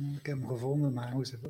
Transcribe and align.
Ik 0.00 0.26
heb 0.26 0.38
hem 0.38 0.48
gevonden, 0.48 0.92
maar 0.92 1.12
hoe 1.12 1.22
is 1.22 1.30
het? 1.30 1.40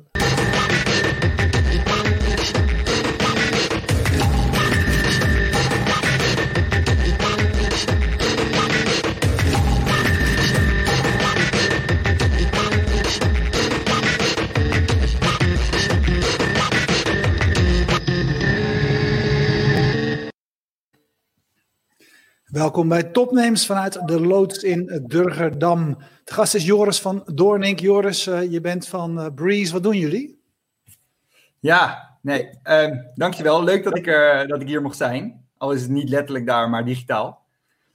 Welkom 22.61 22.87
bij 22.87 23.03
Topnames 23.03 23.65
vanuit 23.65 24.07
de 24.07 24.21
loods 24.21 24.63
in 24.63 25.03
Durgerdam. 25.07 25.97
De 26.23 26.33
gast 26.33 26.55
is 26.55 26.65
Joris 26.65 27.01
van 27.01 27.23
Doornink. 27.33 27.79
Joris, 27.79 28.27
uh, 28.27 28.51
je 28.51 28.61
bent 28.61 28.87
van 28.87 29.19
uh, 29.19 29.25
Breeze. 29.35 29.73
Wat 29.73 29.83
doen 29.83 29.97
jullie? 29.97 30.41
Ja, 31.59 32.09
nee, 32.21 32.49
uh, 32.63 32.97
dankjewel. 33.13 33.63
Leuk 33.63 33.83
dat 33.83 33.97
ik, 33.97 34.07
er, 34.07 34.47
dat 34.47 34.61
ik 34.61 34.67
hier 34.67 34.81
mocht 34.81 34.97
zijn. 34.97 35.45
Al 35.57 35.71
is 35.71 35.81
het 35.81 35.91
niet 35.91 36.09
letterlijk 36.09 36.47
daar, 36.47 36.69
maar 36.69 36.85
digitaal. 36.85 37.45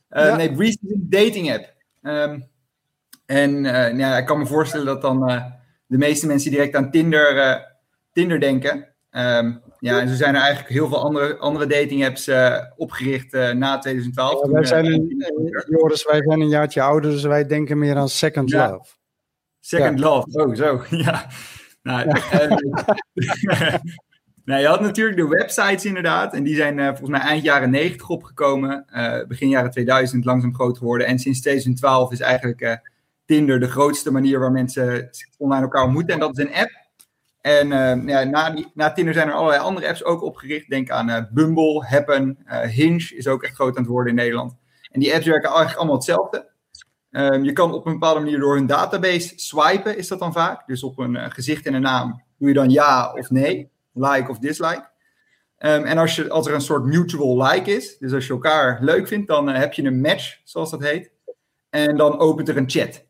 Ja. 0.09 0.37
Nee, 0.37 0.53
Breeze 0.53 0.79
is 0.83 0.91
een 0.91 1.07
dating 1.09 1.53
app. 1.53 1.75
Um, 2.03 2.49
en 3.27 3.65
ja, 3.99 4.19
ik 4.19 4.27
kan 4.27 4.39
me 4.39 4.47
voorstellen 4.47 4.87
dat 4.87 5.03
dan 5.03 5.27
de 5.87 5.99
meeste 5.99 6.27
mensen 6.27 6.51
direct 6.51 6.75
aan 6.75 6.91
Tinder, 6.91 7.61
Tinder 8.13 8.41
denken. 8.41 8.89
Um, 9.11 9.63
ja, 9.79 10.01
en 10.01 10.09
zo 10.09 10.15
zijn 10.15 10.35
er 10.35 10.41
eigenlijk 10.41 10.73
heel 10.73 10.89
veel 10.89 11.03
andere, 11.03 11.37
andere 11.37 11.67
dating 11.67 12.07
apps 12.07 12.29
uh, 12.29 12.57
opgericht 12.77 13.35
uh, 13.35 13.51
na 13.51 13.79
2012. 13.79 14.47
Ja, 14.47 14.53
wij 14.53 14.65
zijn 14.65 14.87
een, 14.87 15.25
Joris, 15.69 16.05
wij 16.05 16.23
zijn 16.23 16.41
een 16.41 16.49
jaartje 16.49 16.83
ouder, 16.83 17.11
dus 17.11 17.23
wij 17.23 17.47
denken 17.47 17.79
meer 17.79 17.97
aan 17.97 18.09
Second 18.09 18.51
ja. 18.51 18.71
Love. 18.71 18.91
Second 19.61 19.99
ja. 19.99 20.05
Love, 20.05 20.45
oh 20.45 20.55
zo, 20.55 20.83
ja. 21.05 21.27
Nou, 21.83 22.09
uh, 22.09 22.57
nou, 24.45 24.61
je 24.61 24.67
had 24.67 24.81
natuurlijk 24.81 25.17
de 25.17 25.29
websites 25.29 25.85
inderdaad. 25.85 26.35
En 26.35 26.43
die 26.43 26.57
zijn 26.57 26.79
volgens 26.79 27.11
mij 27.11 27.21
eind 27.21 27.43
jaren 27.43 27.71
90 27.71 28.09
opgekomen. 28.09 28.87
begin 29.29 29.49
jaren 29.49 29.71
2000 29.71 30.25
langzaam 30.25 30.55
groot 30.55 30.79
geworden. 30.79 31.07
En 31.07 31.19
sinds 31.19 31.41
2012 31.41 32.13
is 32.13 32.21
eigenlijk 32.21 32.81
Tinder 33.25 33.61
de 33.61 33.69
grootste 33.69 34.13
manier 34.13 34.39
waar 34.39 34.53
mensen 34.53 35.11
online 35.39 35.63
elkaar 35.63 35.85
ontmoeten. 35.85 36.15
En 36.15 36.21
dat 36.21 36.39
is 36.39 36.45
een 36.45 36.55
app 36.55 36.86
en 37.47 37.67
uh, 37.71 38.09
ja, 38.09 38.25
na, 38.25 38.55
na 38.75 38.93
Tinder 38.93 39.15
zijn 39.15 39.29
er 39.29 39.35
allerlei 39.35 39.61
andere 39.61 39.89
apps 39.89 40.05
ook 40.05 40.23
opgericht. 40.23 40.69
Denk 40.69 40.91
aan 40.91 41.09
uh, 41.09 41.23
Bumble, 41.31 41.85
Happen, 41.87 42.39
uh, 42.47 42.61
Hinge 42.61 43.15
is 43.17 43.27
ook 43.27 43.43
echt 43.43 43.55
groot 43.55 43.77
aan 43.77 43.83
het 43.83 43.93
worden 43.93 44.11
in 44.11 44.19
Nederland. 44.19 44.57
En 44.91 45.01
die 45.01 45.15
apps 45.15 45.27
werken 45.27 45.49
eigenlijk 45.49 45.79
allemaal 45.79 45.97
hetzelfde. 45.97 46.51
Um, 47.11 47.45
je 47.45 47.53
kan 47.53 47.73
op 47.73 47.87
een 47.87 47.93
bepaalde 47.93 48.21
manier 48.21 48.39
door 48.39 48.55
hun 48.55 48.67
database 48.67 49.33
swipen, 49.37 49.99
is 49.99 50.09
dat 50.09 50.19
dan 50.19 50.33
vaak. 50.33 50.67
Dus 50.67 50.83
op 50.83 50.99
een 50.99 51.31
gezicht 51.33 51.67
en 51.67 51.75
een 51.75 51.83
naam 51.83 52.23
doe 52.39 52.49
je 52.49 52.55
dan 52.55 52.71
ja 52.71 53.13
of 53.13 53.31
nee, 53.31 53.71
like 53.93 54.31
of 54.31 54.39
dislike. 54.39 54.89
Um, 55.59 55.85
en 55.85 55.99
als, 55.99 56.17
je, 56.17 56.31
als 56.31 56.47
er 56.47 56.55
een 56.55 56.61
soort 56.61 56.85
mutual 56.85 57.43
like 57.43 57.71
is, 57.71 57.99
dus 57.99 58.13
als 58.13 58.27
je 58.27 58.33
elkaar 58.33 58.79
leuk 58.81 59.09
vindt, 59.09 59.29
dan 59.29 59.49
heb 59.49 59.73
je 59.73 59.83
een 59.83 60.01
match, 60.01 60.41
zoals 60.45 60.71
dat 60.71 60.83
heet. 60.83 61.11
En 61.71 61.97
dan 61.97 62.19
opent 62.19 62.49
er 62.49 62.57
een 62.57 62.71
chat. 62.71 63.05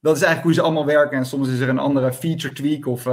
Dat 0.00 0.16
is 0.16 0.22
eigenlijk 0.22 0.42
hoe 0.42 0.54
ze 0.54 0.62
allemaal 0.62 0.86
werken. 0.86 1.18
En 1.18 1.26
soms 1.26 1.48
is 1.48 1.60
er 1.60 1.68
een 1.68 1.78
andere 1.78 2.12
feature 2.12 2.54
tweak 2.54 2.86
of 2.86 3.06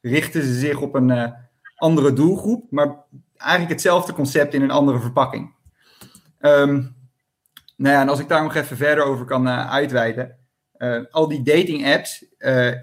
richten 0.00 0.42
ze 0.42 0.54
zich 0.54 0.80
op 0.80 0.94
een 0.94 1.08
uh, 1.08 1.32
andere 1.76 2.12
doelgroep, 2.12 2.70
maar 2.70 2.96
eigenlijk 3.36 3.72
hetzelfde 3.72 4.12
concept 4.12 4.54
in 4.54 4.62
een 4.62 4.70
andere 4.70 5.00
verpakking. 5.00 5.54
Um, 6.40 6.96
nou 7.76 7.94
ja, 7.94 8.00
en 8.00 8.08
als 8.08 8.20
ik 8.20 8.28
daar 8.28 8.42
nog 8.42 8.54
even 8.54 8.76
verder 8.76 9.04
over 9.04 9.24
kan 9.24 9.46
uh, 9.46 9.70
uitweiden. 9.70 10.36
Uh, 10.78 11.04
al 11.10 11.28
die 11.28 11.42
dating 11.42 11.86
apps, 11.86 12.24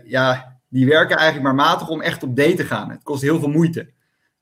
ja, 0.06 0.60
die 0.70 0.86
werken 0.86 1.18
eigenlijk 1.18 1.46
maar 1.46 1.68
matig 1.68 1.90
om 1.90 2.02
echt 2.02 2.24
op 2.24 2.36
date 2.36 2.54
te 2.54 2.66
gaan. 2.66 2.90
Het 2.90 3.04
kost 3.04 3.22
heel 3.22 3.40
veel 3.40 3.50
moeite. 3.50 3.94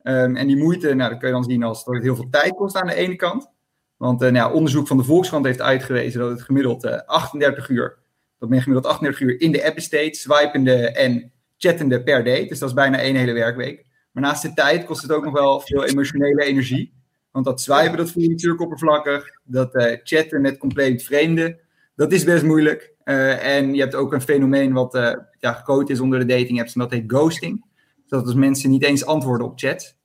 Um, 0.04 0.36
en 0.36 0.48
die 0.48 0.58
moeite, 0.58 0.94
nou, 0.94 1.10
dat 1.10 1.20
kun 1.20 1.28
je 1.28 1.34
dan 1.34 1.44
zien 1.44 1.64
als 1.64 1.86
dat 1.86 1.94
het 1.94 2.04
heel 2.04 2.16
veel 2.16 2.30
tijd 2.30 2.56
kost 2.56 2.76
aan 2.76 2.88
de 2.88 2.96
ene 2.96 3.16
kant. 3.16 3.52
Want 3.98 4.20
nou 4.20 4.34
ja, 4.34 4.52
onderzoek 4.52 4.88
van 4.88 4.98
de 4.98 5.04
Volkskrant 5.04 5.46
heeft 5.46 5.62
uitgewezen 5.62 6.20
dat 6.20 6.30
het 6.30 6.42
gemiddeld 6.42 7.06
38 7.06 7.70
uur, 7.70 7.98
dat 8.40 8.50
men 8.50 8.62
gemiddeld 8.62 8.94
38 8.94 9.22
uur 9.22 9.42
in 9.42 9.52
de 9.52 9.66
app 9.66 9.76
besteedt, 9.76 10.18
swipende 10.18 10.92
en 10.92 11.33
chattende 11.68 12.04
per 12.04 12.24
date. 12.24 12.46
Dus 12.46 12.60
dat 12.60 12.70
is 12.70 12.76
bijna 12.76 13.00
één 13.00 13.16
hele 13.16 13.34
werkweek. 13.34 13.86
Maar 14.12 14.24
naast 14.24 14.42
de 14.42 14.54
tijd 14.54 14.86
kost 14.86 15.02
het 15.02 15.12
ook 15.12 15.24
nog 15.24 15.34
wel 15.34 15.60
veel 15.60 15.86
emotionele 15.86 16.44
energie. 16.44 16.94
Want 17.32 17.46
dat 17.46 17.62
swipen, 17.62 17.98
dat 17.98 18.12
voel 18.12 18.24
je 18.24 18.30
natuurlijk 18.30 18.62
oppervlakkig. 18.62 19.26
Dat 19.44 19.76
uh, 19.76 19.96
chatten 20.04 20.42
met 20.42 20.58
compleet 20.58 21.04
vreemden, 21.04 21.60
dat 21.96 22.12
is 22.12 22.24
best 22.24 22.44
moeilijk. 22.44 22.94
Uh, 23.04 23.56
en 23.56 23.74
je 23.74 23.82
hebt 23.82 23.96
ook 23.96 24.14
een 24.14 24.22
fenomeen 24.22 24.74
wat 24.74 24.96
uh, 24.96 25.14
ja, 25.40 25.54
gecoat 25.54 25.90
is 25.90 26.00
onder 26.00 26.20
de 26.20 26.26
dating 26.26 26.60
apps. 26.60 26.74
En 26.74 26.80
dat 26.80 26.92
heet 26.92 27.04
ghosting. 27.08 27.66
Dat 28.08 28.26
als 28.26 28.34
mensen 28.34 28.70
niet 28.70 28.84
eens 28.84 29.06
antwoorden 29.06 29.48
op 29.48 29.60
chat. 29.60 29.96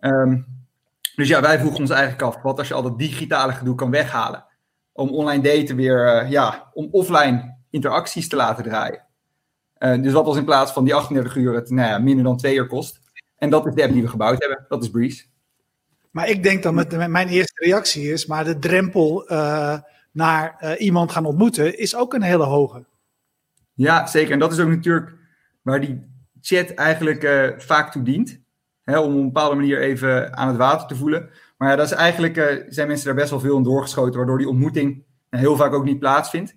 Um, 0.00 0.46
dus 1.16 1.28
ja, 1.28 1.40
wij 1.40 1.58
vroegen 1.58 1.80
ons 1.80 1.90
eigenlijk 1.90 2.22
af. 2.22 2.42
Wat 2.42 2.58
als 2.58 2.68
je 2.68 2.74
al 2.74 2.82
dat 2.82 2.98
digitale 2.98 3.52
gedoe 3.52 3.74
kan 3.74 3.90
weghalen? 3.90 4.44
Om 4.92 5.08
online 5.08 5.42
daten 5.42 5.76
weer, 5.76 6.28
ja, 6.28 6.70
om 6.72 6.88
offline 6.90 7.56
interacties 7.70 8.28
te 8.28 8.36
laten 8.36 8.64
draaien. 8.64 9.03
Uh, 9.84 10.02
dus 10.02 10.12
wat 10.12 10.26
als 10.26 10.36
in 10.36 10.44
plaats 10.44 10.72
van 10.72 10.84
die 10.84 10.94
38 10.94 11.36
uur 11.36 11.54
het 11.54 11.70
nou 11.70 11.88
ja, 11.88 11.98
minder 11.98 12.24
dan 12.24 12.36
twee 12.36 12.56
uur 12.56 12.66
kost. 12.66 13.00
En 13.36 13.50
dat 13.50 13.66
is 13.66 13.74
de 13.74 13.82
app 13.82 13.92
die 13.92 14.02
we 14.02 14.08
gebouwd 14.08 14.40
hebben. 14.40 14.64
Dat 14.68 14.82
is 14.82 14.90
Breeze. 14.90 15.24
Maar 16.10 16.28
ik 16.28 16.42
denk 16.42 16.62
dan 16.62 16.74
met, 16.74 16.96
met 16.96 17.08
mijn 17.08 17.28
eerste 17.28 17.64
reactie 17.64 18.12
is, 18.12 18.26
maar 18.26 18.44
de 18.44 18.58
drempel 18.58 19.32
uh, 19.32 19.78
naar 20.12 20.56
uh, 20.60 20.80
iemand 20.80 21.12
gaan 21.12 21.24
ontmoeten 21.24 21.78
is 21.78 21.96
ook 21.96 22.14
een 22.14 22.22
hele 22.22 22.44
hoge. 22.44 22.84
Ja, 23.74 24.06
zeker. 24.06 24.32
En 24.32 24.38
dat 24.38 24.52
is 24.52 24.58
ook 24.58 24.68
natuurlijk 24.68 25.12
waar 25.62 25.80
die 25.80 26.00
chat 26.40 26.70
eigenlijk 26.70 27.54
vaak 27.58 27.92
toe 27.92 28.02
dient. 28.02 28.40
Hè, 28.84 28.98
om 28.98 29.12
op 29.12 29.18
een 29.18 29.24
bepaalde 29.24 29.56
manier 29.56 29.80
even 29.80 30.36
aan 30.36 30.48
het 30.48 30.56
water 30.56 30.88
te 30.88 30.96
voelen. 30.96 31.30
Maar 31.56 31.70
ja, 31.70 31.76
dat 31.76 31.86
is 31.86 31.92
eigenlijk, 31.92 32.64
zijn 32.68 32.88
mensen 32.88 33.06
daar 33.06 33.14
best 33.14 33.30
wel 33.30 33.40
veel 33.40 33.56
in 33.56 33.62
doorgeschoten, 33.62 34.16
waardoor 34.16 34.38
die 34.38 34.48
ontmoeting 34.48 35.04
heel 35.30 35.56
vaak 35.56 35.72
ook 35.72 35.84
niet 35.84 35.98
plaatsvindt. 35.98 36.54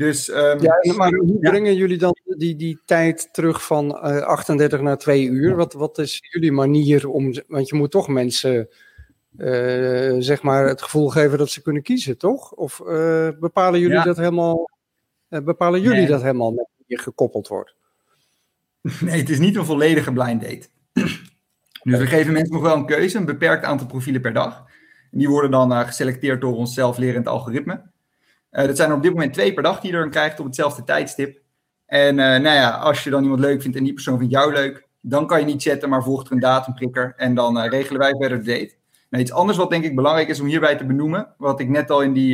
Dus, 0.00 0.28
um, 0.28 0.60
ja, 0.60 0.94
maar 0.96 1.12
hoe 1.14 1.38
brengen 1.38 1.74
jullie 1.74 1.98
dan 1.98 2.16
die, 2.24 2.56
die 2.56 2.80
tijd 2.84 3.28
terug 3.32 3.66
van 3.66 4.00
uh, 4.04 4.16
eh, 4.16 4.22
38 4.22 4.80
naar 4.80 4.98
2 4.98 5.24
uur? 5.24 5.56
Wat, 5.56 5.72
wat 5.72 5.98
is 5.98 6.18
jullie 6.30 6.52
manier 6.52 7.08
om. 7.08 7.34
Want 7.46 7.68
je 7.68 7.76
moet 7.76 7.90
toch 7.90 8.08
mensen. 8.08 8.68
Uh, 9.36 10.16
zeg 10.18 10.42
maar 10.42 10.66
het 10.66 10.82
gevoel 10.82 11.08
geven 11.08 11.38
dat 11.38 11.50
ze 11.50 11.62
kunnen 11.62 11.82
kiezen, 11.82 12.18
toch? 12.18 12.52
Of 12.52 12.80
uh, 12.86 13.28
bepalen 13.40 13.80
jullie 13.80 13.96
ja. 13.96 14.02
dat 14.04 14.16
helemaal. 14.16 14.70
bepalen 15.28 15.80
jullie 15.80 15.98
nee. 15.98 16.06
dat 16.06 16.22
helemaal 16.22 16.50
met 16.50 16.68
wie 16.76 16.84
je 16.86 16.98
gekoppeld 16.98 17.48
wordt? 17.48 17.74
Nee, 19.00 19.20
het 19.20 19.28
is 19.30 19.38
niet 19.38 19.56
een 19.56 19.64
volledige 19.64 20.12
blind 20.12 20.40
date. 20.40 20.68
Dus 21.82 21.98
we 21.98 22.06
geven 22.06 22.32
mensen 22.32 22.52
nog 22.54 22.62
wel 22.62 22.76
een 22.76 22.86
keuze, 22.86 23.18
een 23.18 23.24
beperkt 23.24 23.64
aantal 23.64 23.86
profielen 23.86 24.20
per 24.20 24.32
dag. 24.32 24.64
En 25.12 25.18
die 25.18 25.28
worden 25.28 25.50
dan 25.50 25.86
geselecteerd 25.86 26.40
door 26.40 26.56
ons 26.56 26.74
zelflerend 26.74 27.26
algoritme. 27.26 27.90
Uh, 28.52 28.66
dat 28.66 28.76
zijn 28.76 28.90
er 28.90 28.96
op 28.96 29.02
dit 29.02 29.12
moment 29.12 29.32
twee 29.32 29.54
per 29.54 29.62
dag 29.62 29.80
die 29.80 29.92
je 29.92 29.98
dan 29.98 30.10
krijgt 30.10 30.40
op 30.40 30.46
hetzelfde 30.46 30.84
tijdstip. 30.84 31.40
En 31.86 32.18
uh, 32.18 32.24
nou 32.24 32.42
ja, 32.42 32.70
als 32.70 33.04
je 33.04 33.10
dan 33.10 33.22
iemand 33.22 33.40
leuk 33.40 33.62
vindt 33.62 33.76
en 33.76 33.84
die 33.84 33.92
persoon 33.92 34.18
vindt 34.18 34.32
jou 34.32 34.52
leuk, 34.52 34.88
dan 35.00 35.26
kan 35.26 35.38
je 35.40 35.44
niet 35.44 35.62
chatten, 35.62 35.88
maar 35.88 36.02
volgt 36.02 36.26
er 36.26 36.32
een 36.32 36.40
datumprikker 36.40 37.14
en 37.16 37.34
dan 37.34 37.58
uh, 37.58 37.68
regelen 37.68 38.00
wij 38.00 38.14
verder 38.18 38.44
de 38.44 38.52
date. 38.52 38.74
Nou, 39.10 39.22
iets 39.22 39.32
anders 39.32 39.58
wat 39.58 39.70
denk 39.70 39.84
ik 39.84 39.94
belangrijk 39.94 40.28
is 40.28 40.40
om 40.40 40.46
hierbij 40.46 40.76
te 40.76 40.86
benoemen, 40.86 41.34
wat 41.38 41.60
ik 41.60 41.68
net 41.68 41.90
al 41.90 42.02
in 42.02 42.12
die, 42.12 42.32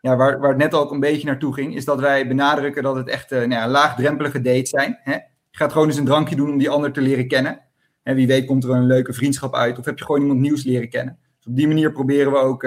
ja, 0.00 0.16
waar, 0.16 0.40
waar 0.40 0.48
het 0.48 0.58
net 0.58 0.74
al 0.74 0.80
ook 0.80 0.90
een 0.90 1.00
beetje 1.00 1.26
naartoe 1.26 1.54
ging, 1.54 1.74
is 1.74 1.84
dat 1.84 2.00
wij 2.00 2.28
benadrukken 2.28 2.82
dat 2.82 2.96
het 2.96 3.08
echt 3.08 3.30
nou 3.30 3.48
ja, 3.48 3.68
laagdrempelige 3.68 4.40
dates 4.40 4.70
zijn. 4.70 4.98
Hè? 5.02 5.12
Je 5.12 5.58
gaat 5.58 5.72
gewoon 5.72 5.88
eens 5.88 5.96
een 5.96 6.04
drankje 6.04 6.36
doen 6.36 6.50
om 6.50 6.58
die 6.58 6.70
ander 6.70 6.92
te 6.92 7.00
leren 7.00 7.28
kennen. 7.28 7.60
En 8.02 8.14
wie 8.14 8.26
weet 8.26 8.46
komt 8.46 8.64
er 8.64 8.70
een 8.70 8.86
leuke 8.86 9.12
vriendschap 9.12 9.54
uit 9.54 9.78
of 9.78 9.84
heb 9.84 9.98
je 9.98 10.04
gewoon 10.04 10.20
iemand 10.20 10.40
nieuws 10.40 10.64
leren 10.64 10.88
kennen. 10.88 11.18
Dus 11.36 11.46
op 11.46 11.56
die 11.56 11.68
manier 11.68 11.92
proberen 11.92 12.32
we 12.32 12.38
ook, 12.38 12.62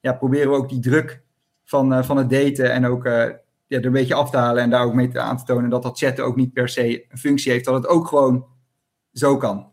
ja, 0.00 0.12
proberen 0.12 0.50
we 0.50 0.56
ook 0.56 0.68
die 0.68 0.80
druk 0.80 1.22
van, 1.68 1.92
uh, 1.92 2.02
van 2.02 2.16
het 2.16 2.30
daten 2.30 2.72
en 2.72 2.86
ook 2.86 3.04
uh, 3.04 3.12
ja, 3.66 3.78
er 3.78 3.86
een 3.86 3.92
beetje 3.92 4.14
af 4.14 4.30
te 4.30 4.36
halen 4.36 4.62
en 4.62 4.70
daar 4.70 4.84
ook 4.84 4.94
mee 4.94 5.20
aan 5.20 5.36
te 5.36 5.44
tonen 5.44 5.70
dat 5.70 5.82
dat 5.82 5.98
chatten 5.98 6.24
ook 6.24 6.36
niet 6.36 6.52
per 6.52 6.68
se 6.68 7.04
een 7.08 7.18
functie 7.18 7.52
heeft, 7.52 7.64
dat 7.64 7.74
het 7.74 7.86
ook 7.86 8.06
gewoon 8.06 8.46
zo 9.12 9.36
kan. 9.36 9.72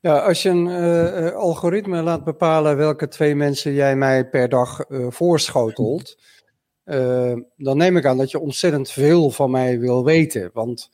Ja, 0.00 0.18
als 0.18 0.42
je 0.42 0.48
een 0.48 0.66
uh, 0.66 1.34
algoritme 1.34 2.02
laat 2.02 2.24
bepalen 2.24 2.76
welke 2.76 3.08
twee 3.08 3.34
mensen 3.34 3.72
jij 3.72 3.96
mij 3.96 4.28
per 4.28 4.48
dag 4.48 4.84
voorschotelt, 5.08 6.18
dan 7.56 7.76
neem 7.76 7.96
ik 7.96 8.04
aan 8.06 8.16
dat 8.16 8.30
je 8.30 8.38
ontzettend 8.38 8.90
veel 8.90 9.30
van 9.30 9.50
mij 9.50 9.80
wil 9.80 10.04
weten. 10.04 10.50
Want 10.52 10.90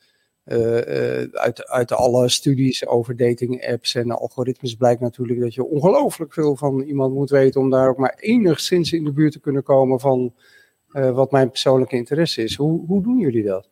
uit, 1.31 1.67
uit 1.67 1.91
alle 1.91 2.29
studies 2.29 2.87
over 2.87 3.17
dating 3.17 3.67
apps 3.67 3.95
en 3.95 4.11
algoritmes 4.11 4.75
blijkt 4.75 5.01
natuurlijk 5.01 5.39
dat 5.39 5.53
je 5.53 5.65
ongelooflijk 5.65 6.33
veel 6.33 6.55
van 6.55 6.81
iemand 6.81 7.13
moet 7.13 7.29
weten 7.29 7.61
om 7.61 7.69
daar 7.69 7.89
ook 7.89 7.97
maar 7.97 8.15
enigszins 8.19 8.93
in 8.93 9.03
de 9.03 9.11
buurt 9.11 9.31
te 9.31 9.39
kunnen 9.39 9.63
komen 9.63 9.99
van 9.99 10.33
uh, 10.93 11.11
wat 11.11 11.31
mijn 11.31 11.49
persoonlijke 11.49 11.95
interesse 11.95 12.43
is. 12.43 12.55
Hoe, 12.55 12.85
hoe 12.85 13.03
doen 13.03 13.19
jullie 13.19 13.43
dat? 13.43 13.69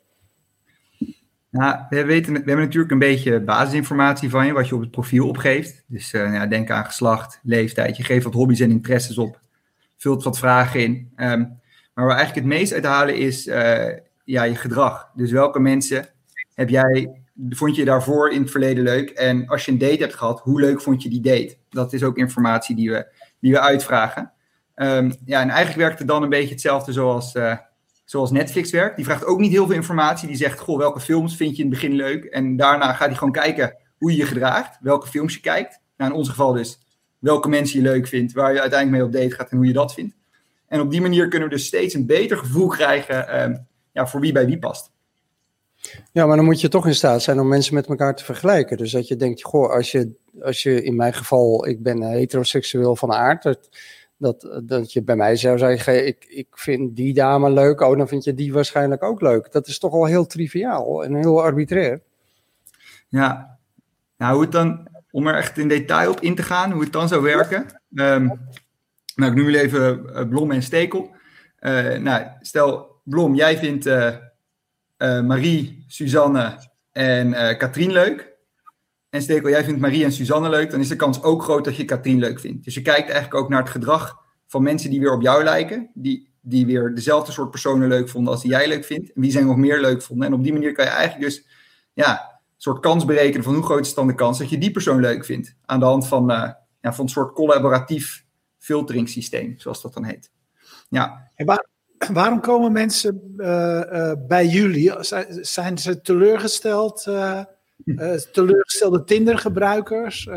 Nou, 1.49 1.85
we, 1.89 2.05
weten, 2.05 2.33
we 2.33 2.37
hebben 2.37 2.65
natuurlijk 2.65 2.91
een 2.91 2.99
beetje 2.99 3.41
basisinformatie 3.41 4.29
van 4.29 4.45
je, 4.45 4.53
wat 4.53 4.67
je 4.67 4.75
op 4.75 4.81
het 4.81 4.91
profiel 4.91 5.27
opgeeft. 5.27 5.83
Dus 5.87 6.13
uh, 6.13 6.33
ja, 6.33 6.47
denk 6.47 6.69
aan 6.69 6.85
geslacht, 6.85 7.39
leeftijd. 7.43 7.97
Je 7.97 8.03
geeft 8.03 8.23
wat 8.23 8.33
hobby's 8.33 8.59
en 8.59 8.71
interesses 8.71 9.17
op. 9.17 9.39
Vult 9.97 10.23
wat 10.23 10.37
vragen 10.37 10.79
in. 10.79 11.11
Um, 11.15 11.59
maar 11.93 12.05
waar 12.05 12.17
eigenlijk 12.17 12.47
het 12.47 12.57
meest 12.57 12.73
uithalen 12.73 13.17
is 13.17 13.43
ja, 14.23 14.43
je 14.43 14.55
gedrag. 14.55 15.11
Dus 15.15 15.31
welke 15.31 15.59
mensen 15.59 16.09
heb 16.61 16.69
jij, 16.69 17.21
vond 17.49 17.75
je 17.75 17.85
daarvoor 17.85 18.31
in 18.31 18.41
het 18.41 18.51
verleden 18.51 18.83
leuk? 18.83 19.09
En 19.09 19.47
als 19.47 19.65
je 19.65 19.71
een 19.71 19.77
date 19.77 20.01
hebt 20.01 20.15
gehad, 20.15 20.39
hoe 20.39 20.59
leuk 20.61 20.81
vond 20.81 21.03
je 21.03 21.09
die 21.09 21.21
date? 21.21 21.57
Dat 21.69 21.93
is 21.93 22.03
ook 22.03 22.17
informatie 22.17 22.75
die 22.75 22.91
we, 22.91 23.07
die 23.39 23.51
we 23.51 23.59
uitvragen. 23.59 24.31
Ehm, 24.75 25.11
ja, 25.25 25.41
en 25.41 25.49
eigenlijk 25.49 25.79
werkt 25.79 25.99
het 25.99 26.07
dan 26.07 26.23
een 26.23 26.29
beetje 26.29 26.51
hetzelfde 26.51 26.91
zoals, 26.91 27.35
uh, 27.35 27.57
zoals 28.05 28.31
Netflix 28.31 28.71
werkt. 28.71 28.95
Die 28.95 29.05
vraagt 29.05 29.25
ook 29.25 29.39
niet 29.39 29.51
heel 29.51 29.65
veel 29.65 29.75
informatie. 29.75 30.27
Die 30.27 30.37
zegt, 30.37 30.59
goh, 30.59 30.77
welke 30.77 30.99
films 30.99 31.35
vind 31.35 31.55
je 31.55 31.63
in 31.63 31.69
het 31.69 31.79
begin 31.79 31.95
leuk? 31.95 32.25
En 32.25 32.55
daarna 32.55 32.93
gaat 32.93 33.07
hij 33.07 33.17
gewoon 33.17 33.33
kijken 33.33 33.75
hoe 33.97 34.11
je 34.11 34.17
je 34.17 34.25
gedraagt, 34.25 34.77
welke 34.81 35.07
films 35.07 35.33
je 35.33 35.39
kijkt. 35.39 35.79
Nou, 35.97 36.11
in 36.11 36.17
ons 36.17 36.29
geval 36.29 36.53
dus 36.53 36.79
welke 37.19 37.49
mensen 37.49 37.81
je 37.81 37.85
leuk 37.85 38.07
vindt, 38.07 38.33
waar 38.33 38.53
je 38.53 38.61
uiteindelijk 38.61 39.01
mee 39.01 39.07
op 39.07 39.21
date 39.23 39.35
gaat 39.35 39.51
en 39.51 39.57
hoe 39.57 39.65
je 39.65 39.73
dat 39.73 39.93
vindt. 39.93 40.15
En 40.67 40.81
op 40.81 40.91
die 40.91 41.01
manier 41.01 41.27
kunnen 41.27 41.49
we 41.49 41.55
dus 41.55 41.65
steeds 41.65 41.93
een 41.93 42.05
beter 42.05 42.37
gevoel 42.37 42.67
krijgen 42.67 43.27
ehm, 43.27 43.55
ja, 43.91 44.07
voor 44.07 44.19
wie 44.19 44.31
bij 44.31 44.45
wie 44.45 44.59
past. 44.59 44.90
Ja, 46.11 46.25
maar 46.25 46.35
dan 46.35 46.45
moet 46.45 46.61
je 46.61 46.67
toch 46.67 46.87
in 46.87 46.95
staat 46.95 47.21
zijn 47.21 47.39
om 47.39 47.47
mensen 47.47 47.73
met 47.73 47.87
elkaar 47.87 48.15
te 48.15 48.23
vergelijken. 48.23 48.77
Dus 48.77 48.91
dat 48.91 49.07
je 49.07 49.15
denkt, 49.15 49.43
goh, 49.43 49.71
als 49.71 49.91
je, 49.91 50.15
als 50.41 50.63
je 50.63 50.83
in 50.83 50.95
mijn 50.95 51.13
geval, 51.13 51.67
ik 51.67 51.83
ben 51.83 52.01
heteroseksueel 52.01 52.95
van 52.95 53.13
aard, 53.13 53.43
dat, 53.43 53.69
dat, 54.17 54.61
dat 54.63 54.93
je 54.93 55.03
bij 55.03 55.15
mij 55.15 55.35
zou 55.35 55.57
zeggen, 55.57 56.07
ik, 56.07 56.25
ik 56.29 56.47
vind 56.51 56.95
die 56.95 57.13
dame 57.13 57.51
leuk, 57.51 57.81
oh, 57.81 57.97
dan 57.97 58.07
vind 58.07 58.23
je 58.23 58.33
die 58.33 58.53
waarschijnlijk 58.53 59.03
ook 59.03 59.21
leuk. 59.21 59.51
Dat 59.51 59.67
is 59.67 59.79
toch 59.79 59.93
al 59.93 60.05
heel 60.05 60.25
triviaal 60.25 61.03
en 61.03 61.15
heel 61.15 61.43
arbitrair. 61.43 62.01
Ja, 63.07 63.59
nou 64.17 64.33
hoe 64.33 64.41
het 64.41 64.51
dan, 64.51 64.87
om 65.11 65.27
er 65.27 65.35
echt 65.35 65.57
in 65.57 65.67
detail 65.67 66.11
op 66.11 66.19
in 66.19 66.35
te 66.35 66.43
gaan, 66.43 66.71
hoe 66.71 66.83
het 66.83 66.93
dan 66.93 67.07
zou 67.07 67.21
werken. 67.21 67.81
Um, 67.93 68.25
nou, 69.15 69.31
ik 69.31 69.37
noem 69.37 69.45
jullie 69.45 69.61
even 69.61 70.03
uh, 70.05 70.29
Blom 70.29 70.51
en 70.51 70.63
Stekel. 70.63 71.15
Uh, 71.59 71.97
nou, 71.97 72.27
stel, 72.39 72.99
Blom, 73.03 73.35
jij 73.35 73.57
vindt 73.57 73.85
uh, 73.85 74.15
Marie, 75.01 75.83
Suzanne 75.87 76.69
en 76.91 77.57
Katrien 77.57 77.91
leuk. 77.91 78.31
En 79.09 79.21
Stekel, 79.21 79.49
jij 79.49 79.63
vindt 79.63 79.81
Marie 79.81 80.03
en 80.03 80.11
Suzanne 80.11 80.49
leuk. 80.49 80.71
Dan 80.71 80.79
is 80.79 80.87
de 80.87 80.95
kans 80.95 81.23
ook 81.23 81.43
groot 81.43 81.65
dat 81.65 81.75
je 81.75 81.85
Katrien 81.85 82.19
leuk 82.19 82.39
vindt. 82.39 82.63
Dus 82.63 82.73
je 82.73 82.81
kijkt 82.81 83.09
eigenlijk 83.09 83.43
ook 83.43 83.49
naar 83.49 83.61
het 83.61 83.69
gedrag 83.69 84.17
van 84.47 84.63
mensen 84.63 84.89
die 84.89 84.99
weer 84.99 85.13
op 85.13 85.21
jou 85.21 85.43
lijken. 85.43 85.89
Die, 85.93 86.29
die 86.41 86.65
weer 86.65 86.95
dezelfde 86.95 87.31
soort 87.31 87.51
personen 87.51 87.87
leuk 87.87 88.09
vonden 88.09 88.31
als 88.33 88.41
die 88.41 88.51
jij 88.51 88.67
leuk 88.67 88.85
vindt. 88.85 89.13
En 89.13 89.21
wie 89.21 89.31
zijn 89.31 89.45
nog 89.45 89.55
meer 89.55 89.81
leuk 89.81 90.01
vonden. 90.01 90.27
En 90.27 90.33
op 90.33 90.43
die 90.43 90.53
manier 90.53 90.71
kan 90.71 90.85
je 90.85 90.91
eigenlijk 90.91 91.29
dus 91.29 91.47
ja, 91.93 92.39
soort 92.57 92.79
kans 92.79 93.05
berekenen 93.05 93.43
van 93.43 93.53
hoe 93.53 93.63
groot 93.63 93.85
is 93.85 93.93
dan 93.93 94.07
de 94.07 94.15
kans 94.15 94.37
dat 94.37 94.49
je 94.49 94.57
die 94.57 94.71
persoon 94.71 94.99
leuk 94.99 95.25
vindt. 95.25 95.55
Aan 95.65 95.79
de 95.79 95.85
hand 95.85 96.07
van, 96.07 96.31
uh, 96.31 96.51
ja, 96.81 96.93
van 96.93 97.05
een 97.05 97.11
soort 97.11 97.33
collaboratief 97.33 98.25
filteringssysteem, 98.57 99.53
zoals 99.57 99.81
dat 99.81 99.93
dan 99.93 100.05
heet. 100.05 100.31
Ja. 100.89 101.31
Waarom 102.11 102.39
komen 102.39 102.71
mensen 102.71 103.33
uh, 103.37 103.81
uh, 103.91 104.11
bij 104.27 104.47
jullie? 104.47 104.93
Zijn 105.41 105.77
ze 105.77 106.01
teleurgesteld? 106.01 107.03
teleurgestelde 108.31 109.03
Tinder-gebruikers? 109.03 110.29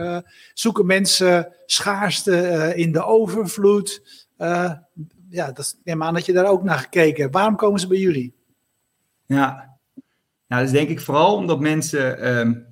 zoeken 0.54 0.86
mensen 0.86 1.54
schaarste 1.66 2.72
in 2.76 2.92
de 2.92 3.04
overvloed? 3.04 4.02
ja, 5.28 5.52
dat 5.52 5.78
neem 5.84 6.02
aan 6.02 6.14
dat 6.14 6.26
je 6.26 6.32
daar 6.32 6.46
ook 6.46 6.62
naar 6.62 6.78
gekeken 6.78 7.22
hebt. 7.22 7.34
Waarom 7.34 7.56
komen 7.56 7.80
ze 7.80 7.86
bij 7.86 7.98
jullie? 7.98 8.34
Ja, 9.26 9.74
nou, 10.46 10.62
dat 10.62 10.72
is 10.72 10.78
denk 10.78 10.88
ik 10.88 11.00
vooral 11.00 11.36
omdat 11.36 11.60
mensen 11.60 12.36
um, 12.38 12.66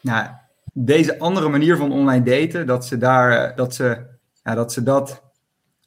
nou, 0.00 0.28
deze 0.72 1.18
andere 1.18 1.48
manier 1.48 1.76
van 1.76 1.92
online 1.92 2.24
daten, 2.24 2.66
dat 2.66 2.86
ze 2.86 2.96
daar, 2.96 3.50
eh, 3.50 3.56
dat 3.56 3.74
ze, 3.74 4.06
ja, 4.42 4.54
dat, 4.54 4.72
ze 4.72 4.82
dat 4.82 5.22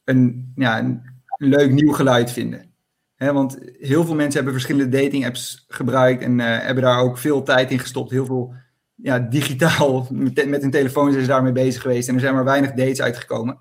een, 0.03 0.51
ja, 0.55 0.79
een 0.79 1.14
leuk 1.37 1.71
nieuw 1.71 1.91
geluid 1.91 2.31
vinden. 2.31 2.73
Want 3.17 3.57
heel 3.79 4.05
veel 4.05 4.15
mensen 4.15 4.35
hebben 4.35 4.53
verschillende 4.53 5.01
dating 5.01 5.25
apps 5.25 5.65
gebruikt 5.67 6.23
en 6.23 6.39
uh, 6.39 6.45
hebben 6.45 6.83
daar 6.83 6.99
ook 6.99 7.17
veel 7.17 7.43
tijd 7.43 7.71
in 7.71 7.79
gestopt. 7.79 8.11
Heel 8.11 8.25
veel 8.25 8.53
ja, 8.95 9.19
digitaal 9.19 10.07
met, 10.11 10.47
met 10.47 10.61
hun 10.61 10.71
telefoon 10.71 11.11
zijn 11.11 11.23
ze 11.23 11.29
daarmee 11.29 11.51
bezig 11.51 11.81
geweest 11.81 12.07
en 12.07 12.13
er 12.15 12.21
zijn 12.21 12.33
maar 12.33 12.43
weinig 12.43 12.71
dates 12.71 13.01
uitgekomen. 13.01 13.59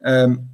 Um, 0.00 0.52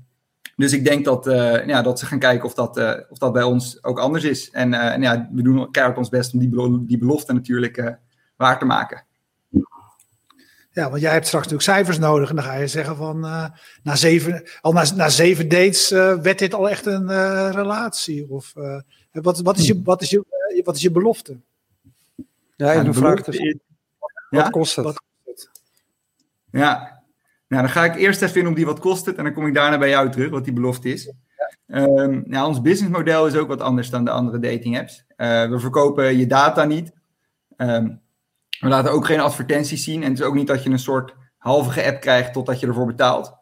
dus 0.56 0.72
ik 0.72 0.84
denk 0.84 1.04
dat, 1.04 1.26
uh, 1.26 1.66
ja, 1.66 1.82
dat 1.82 1.98
ze 1.98 2.06
gaan 2.06 2.18
kijken 2.18 2.44
of 2.44 2.54
dat, 2.54 2.78
uh, 2.78 2.92
of 3.08 3.18
dat 3.18 3.32
bij 3.32 3.42
ons 3.42 3.84
ook 3.84 3.98
anders 3.98 4.24
is. 4.24 4.50
En, 4.50 4.70
ja, 5.00 5.28
we 5.32 5.42
doen 5.42 5.70
keihard 5.70 5.98
ons 5.98 6.08
best 6.08 6.32
om 6.32 6.38
die, 6.38 6.86
die 6.86 6.98
belofte 6.98 7.32
natuurlijk 7.32 7.98
waar 8.36 8.58
te 8.58 8.64
maken. 8.64 9.04
Ja, 10.80 10.90
want 10.90 11.02
jij 11.02 11.12
hebt 11.12 11.26
straks 11.26 11.48
natuurlijk 11.48 11.76
cijfers 11.76 11.98
nodig. 11.98 12.28
En 12.28 12.34
dan 12.34 12.44
ga 12.44 12.54
je 12.54 12.66
zeggen 12.66 12.96
van 12.96 13.20
na 13.82 13.96
zeven, 13.96 14.48
al 14.60 14.72
na, 14.72 14.84
na 14.94 15.08
zeven 15.08 15.48
dates 15.48 15.90
werd 16.22 16.38
dit 16.38 16.54
al 16.54 16.68
echt 16.68 16.86
een 16.86 17.08
relatie. 17.50 18.30
Of 18.30 18.52
wat, 19.12 19.40
wat, 19.40 19.58
is 19.58 19.66
je, 19.66 19.80
wat, 19.84 20.02
is 20.02 20.10
je, 20.10 20.24
wat 20.64 20.76
is 20.76 20.82
je 20.82 20.90
belofte? 20.90 21.36
Ja, 22.56 22.74
een 22.74 22.94
vraag. 22.94 23.22
Dus, 23.22 23.38
wat 24.30 24.42
ja? 24.42 24.48
kost 24.48 24.76
het? 24.76 24.84
Wat 24.84 25.02
kost 25.24 25.24
het? 25.24 25.50
Ja, 26.50 27.02
nou, 27.48 27.62
dan 27.62 27.70
ga 27.70 27.84
ik 27.84 27.96
eerst 27.96 28.22
even 28.22 28.40
in 28.40 28.46
op 28.46 28.56
die 28.56 28.66
wat 28.66 28.80
kost 28.80 29.06
het 29.06 29.16
en 29.16 29.24
dan 29.24 29.32
kom 29.32 29.46
ik 29.46 29.54
daarna 29.54 29.78
bij 29.78 29.88
jou 29.88 30.10
terug, 30.10 30.30
wat 30.30 30.44
die 30.44 30.52
belofte 30.52 30.88
is. 30.88 31.12
Um, 31.66 32.22
nou, 32.26 32.48
ons 32.48 32.60
businessmodel 32.60 33.26
is 33.26 33.36
ook 33.36 33.48
wat 33.48 33.60
anders 33.60 33.90
dan 33.90 34.04
de 34.04 34.10
andere 34.10 34.38
dating 34.38 34.78
apps. 34.78 35.04
Uh, 35.16 35.48
we 35.48 35.58
verkopen 35.58 36.16
je 36.16 36.26
data 36.26 36.64
niet. 36.64 36.92
Um, 37.56 38.00
we 38.60 38.68
laten 38.68 38.92
ook 38.92 39.06
geen 39.06 39.20
advertenties 39.20 39.84
zien. 39.84 40.02
En 40.02 40.10
het 40.10 40.18
is 40.18 40.24
ook 40.24 40.34
niet 40.34 40.46
dat 40.46 40.62
je 40.62 40.70
een 40.70 40.78
soort 40.78 41.14
halve 41.36 41.84
app 41.84 42.00
krijgt 42.00 42.32
totdat 42.32 42.60
je 42.60 42.66
ervoor 42.66 42.86
betaalt. 42.86 43.38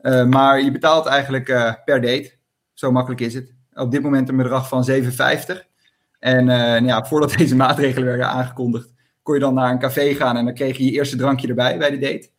Uh, 0.00 0.24
maar 0.24 0.60
je 0.60 0.70
betaalt 0.70 1.06
eigenlijk 1.06 1.48
uh, 1.48 1.74
per 1.84 2.00
date. 2.00 2.32
Zo 2.72 2.92
makkelijk 2.92 3.20
is 3.20 3.34
het. 3.34 3.54
Op 3.72 3.90
dit 3.90 4.02
moment 4.02 4.28
een 4.28 4.36
bedrag 4.36 4.68
van 4.68 4.90
7,50. 4.90 5.00
En 6.18 6.44
nou 6.44 6.84
ja, 6.84 7.04
voordat 7.04 7.32
deze 7.38 7.56
maatregelen 7.56 8.08
werden 8.08 8.26
aangekondigd, 8.26 8.92
kon 9.22 9.34
je 9.34 9.40
dan 9.40 9.54
naar 9.54 9.70
een 9.70 9.78
café 9.78 10.14
gaan 10.14 10.36
en 10.36 10.44
dan 10.44 10.54
kreeg 10.54 10.76
je 10.76 10.84
je 10.84 10.90
eerste 10.90 11.16
drankje 11.16 11.48
erbij 11.48 11.78
bij 11.78 11.90
de 11.90 11.98
date. 11.98 12.30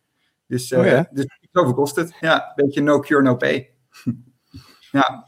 Dus, 0.46 0.72
oh 0.72 0.84
ja. 0.84 1.08
dus 1.10 1.26
zoveel 1.52 1.74
kost 1.74 1.96
het. 1.96 2.14
Ja, 2.20 2.52
een 2.54 2.64
beetje 2.64 2.82
no 2.82 2.98
cure, 2.98 3.22
no 3.22 3.36
pay. 3.36 3.70
ja. 4.92 5.26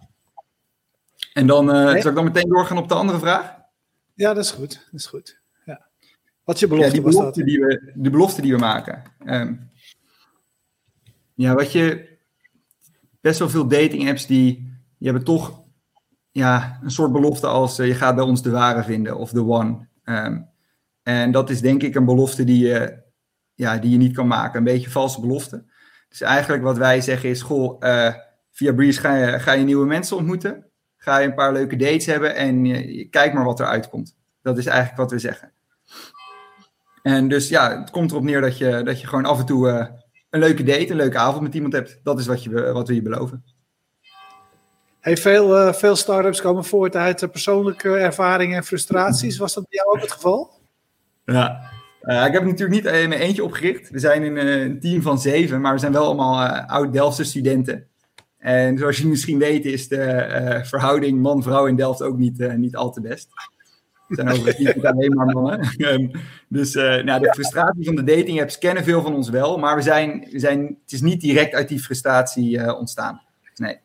En 1.33 1.47
dan 1.47 1.65
nee. 1.65 2.01
zal 2.01 2.11
ik 2.11 2.17
dan 2.17 2.25
meteen 2.25 2.49
doorgaan 2.49 2.79
op 2.79 2.89
de 2.89 2.95
andere 2.95 3.19
vraag? 3.19 3.55
Ja, 4.15 4.35
dat 4.35 4.45
is 4.45 4.51
goed. 4.51 4.75
Dat 4.91 5.01
is 5.01 5.07
goed. 5.07 5.43
Wat 6.45 6.55
is 6.55 6.61
je 6.61 6.67
belofte? 6.67 6.97
Ja, 6.97 7.03
die 7.03 7.11
belofte, 7.11 7.45
die 7.45 7.61
we, 7.61 7.93
de 7.95 8.11
belofte 8.11 8.43
die 8.43 8.53
we 8.53 8.59
maken. 8.59 9.03
Um, 9.27 9.71
ja, 11.35 11.55
wat 11.55 11.73
je... 11.73 12.13
Best 13.21 13.39
wel 13.39 13.49
veel 13.49 13.69
dating 13.69 14.09
apps 14.09 14.27
die, 14.27 14.55
die 14.99 15.09
hebben 15.09 15.25
toch 15.25 15.63
ja, 16.31 16.79
een 16.83 16.91
soort 16.91 17.13
belofte 17.13 17.47
als 17.47 17.79
uh, 17.79 17.87
je 17.87 17.95
gaat 17.95 18.15
bij 18.15 18.25
ons 18.25 18.43
de 18.43 18.51
ware 18.51 18.83
vinden 18.83 19.17
of 19.17 19.31
de 19.31 19.45
one. 19.45 19.89
Um, 20.05 20.49
en 21.03 21.31
dat 21.31 21.51
is 21.51 21.61
denk 21.61 21.83
ik 21.83 21.95
een 21.95 22.05
belofte 22.05 22.45
die 22.45 22.67
je 22.67 23.03
ja, 23.55 23.79
die 23.79 23.91
je 23.91 23.97
niet 23.97 24.15
kan 24.15 24.27
maken. 24.27 24.59
Een 24.59 24.65
beetje 24.65 24.91
valse 24.91 25.21
belofte. 25.21 25.65
Dus 26.09 26.21
eigenlijk 26.21 26.63
wat 26.63 26.77
wij 26.77 27.01
zeggen 27.01 27.29
is, 27.29 27.43
goh, 27.43 27.77
uh, 27.81 28.15
via 28.51 28.73
Breeze 28.73 29.01
ga 29.01 29.17
je, 29.17 29.39
ga 29.39 29.53
je 29.53 29.65
nieuwe 29.65 29.87
mensen 29.87 30.17
ontmoeten. 30.17 30.71
Ga 30.97 31.19
je 31.19 31.27
een 31.27 31.35
paar 31.35 31.53
leuke 31.53 31.77
dates 31.77 32.07
hebben 32.07 32.35
en 32.35 32.65
je, 32.65 33.09
kijk 33.09 33.33
maar 33.33 33.45
wat 33.45 33.61
eruit 33.61 33.89
komt. 33.89 34.17
Dat 34.43 34.59
is 34.59 34.67
eigenlijk 34.67 34.99
wat 34.99 35.11
we 35.11 35.19
zeggen. 35.19 35.53
En 37.05 37.29
dus 37.29 37.49
ja, 37.49 37.81
het 37.81 37.91
komt 37.91 38.11
erop 38.11 38.23
neer 38.23 38.41
dat 38.41 38.59
je, 38.59 38.83
dat 38.85 39.01
je 39.01 39.07
gewoon 39.07 39.25
af 39.25 39.39
en 39.39 39.47
toe 39.47 39.69
uh, 39.69 39.87
een 40.31 40.41
leuke 40.41 40.63
date, 40.63 40.91
een 40.91 40.97
leuke 40.97 41.19
avond 41.19 41.43
met 41.43 41.55
iemand 41.55 41.73
hebt. 41.73 42.01
Dat 42.03 42.19
is 42.19 42.27
wat, 42.27 42.43
je, 42.43 42.73
wat 42.73 42.89
we 42.89 42.95
je 42.95 43.03
beloven. 43.03 43.45
Hey, 45.01 45.17
veel, 45.17 45.67
uh, 45.67 45.73
veel 45.73 45.97
start-ups 45.97 46.41
komen 46.41 46.65
voort 46.65 46.97
uit 46.97 47.31
persoonlijke 47.31 47.97
ervaringen 47.97 48.57
en 48.57 48.65
frustraties. 48.65 49.37
Was 49.37 49.55
dat 49.55 49.69
bij 49.69 49.79
jou 49.79 49.97
ook 49.97 50.03
het 50.03 50.13
geval? 50.13 50.51
Ja, 51.25 51.71
uh, 52.03 52.27
ik 52.27 52.33
heb 52.33 52.43
het 52.43 52.51
natuurlijk 52.51 52.85
niet 52.85 52.95
in 52.95 53.09
mijn 53.09 53.21
eentje 53.21 53.45
opgericht. 53.45 53.91
We 53.91 53.99
zijn 53.99 54.23
een, 54.23 54.37
eh, 54.37 54.61
een, 54.61 54.81
team 54.81 55.03
van 55.03 55.19
zeven, 55.19 55.61
maar 55.61 55.73
we 55.73 55.79
zijn 55.79 55.93
wel 55.93 56.05
allemaal 56.05 56.49
oud-Delftse 56.49 57.25
studenten. 57.25 57.87
En 58.39 58.79
zoals 58.79 58.99
je 58.99 59.07
misschien 59.07 59.39
weet 59.39 59.65
is 59.65 59.89
de 59.89 60.61
verhouding 60.63 61.21
man-vrouw 61.21 61.67
in 61.67 61.77
Delft 61.77 62.03
ook 62.03 62.17
niet, 62.17 62.57
niet 62.57 62.77
al 62.77 62.93
te 62.93 63.01
best. 63.01 63.29
Zijn 64.09 64.29
overigens 64.29 64.75
niet 64.75 64.87
alleen 64.87 65.15
maar 65.15 65.27
mannen. 65.27 65.61
Ehm, 65.77 66.09
dus 66.49 66.75
nou, 66.75 67.21
de 67.21 67.33
frustratie 67.35 67.85
van 67.85 67.95
de 67.95 68.05
dating 68.05 68.41
apps 68.41 68.59
kennen 68.59 68.85
veel 68.85 69.03
van 69.03 69.15
ons 69.15 69.29
wel, 69.29 69.59
maar 69.59 69.77
we 69.77 69.83
zijn, 69.83 70.27
we 70.31 70.39
zijn, 70.39 70.79
het 70.83 70.93
is 70.93 71.01
niet 71.01 71.21
direct 71.21 71.55
uit 71.55 71.69
die 71.69 71.81
frustratie 71.81 72.77
ontstaan. 72.77 73.23
Nee. 73.57 73.79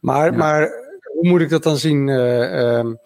Maar, 0.00 0.30
ja. 0.32 0.36
maar 0.36 0.72
hoe 1.04 1.28
moet 1.28 1.40
ik 1.40 1.48
dat 1.48 1.62
dan 1.62 1.76
zien? 1.76 2.08
Um 2.08 2.98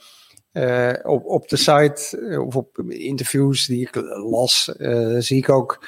uh, 0.54 0.92
op, 1.02 1.24
op 1.26 1.48
de 1.48 1.56
site 1.56 2.18
eh, 2.18 2.46
of 2.46 2.56
op 2.56 2.78
interviews 2.88 3.66
die 3.66 3.80
ik 3.80 3.94
las, 4.30 4.74
uh, 4.78 5.16
zie 5.18 5.38
ik 5.38 5.48
ook. 5.48 5.86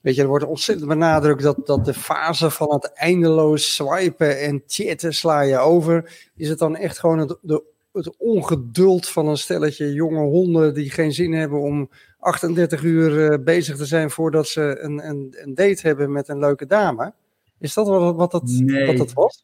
Weet 0.00 0.14
je, 0.14 0.22
er 0.22 0.28
wordt 0.28 0.44
ontzettend 0.44 0.88
benadrukt 0.88 1.42
dat, 1.42 1.66
dat 1.66 1.84
de 1.84 1.94
fase 1.94 2.50
van 2.50 2.72
het 2.72 2.92
eindeloos 2.92 3.74
swipen 3.74 4.40
en 4.40 4.62
chatten 4.66 5.14
sla 5.14 5.40
je 5.40 5.58
over. 5.58 6.28
Is 6.36 6.48
het 6.48 6.58
dan 6.58 6.76
echt 6.76 6.98
gewoon 6.98 7.18
het, 7.18 7.36
de, 7.42 7.62
het 7.92 8.16
ongeduld 8.16 9.08
van 9.08 9.28
een 9.28 9.36
stelletje 9.36 9.92
jonge 9.92 10.20
honden 10.20 10.74
die 10.74 10.90
geen 10.90 11.12
zin 11.12 11.32
hebben 11.32 11.60
om 11.60 11.90
38 12.18 12.82
uur 12.82 13.32
uh, 13.32 13.44
bezig 13.44 13.76
te 13.76 13.84
zijn 13.84 14.10
voordat 14.10 14.48
ze 14.48 14.78
een, 14.80 15.08
een, 15.08 15.36
een, 15.38 15.54
date 15.54 15.86
hebben 15.86 16.12
met 16.12 16.28
een 16.28 16.38
leuke 16.38 16.66
dame? 16.66 17.12
Is 17.58 17.74
dat 17.74 17.88
wat, 17.88 18.16
wat, 18.16 18.30
dat, 18.30 18.42
nee. 18.44 18.86
wat 18.86 18.96
dat 18.96 19.12
was? 19.12 19.42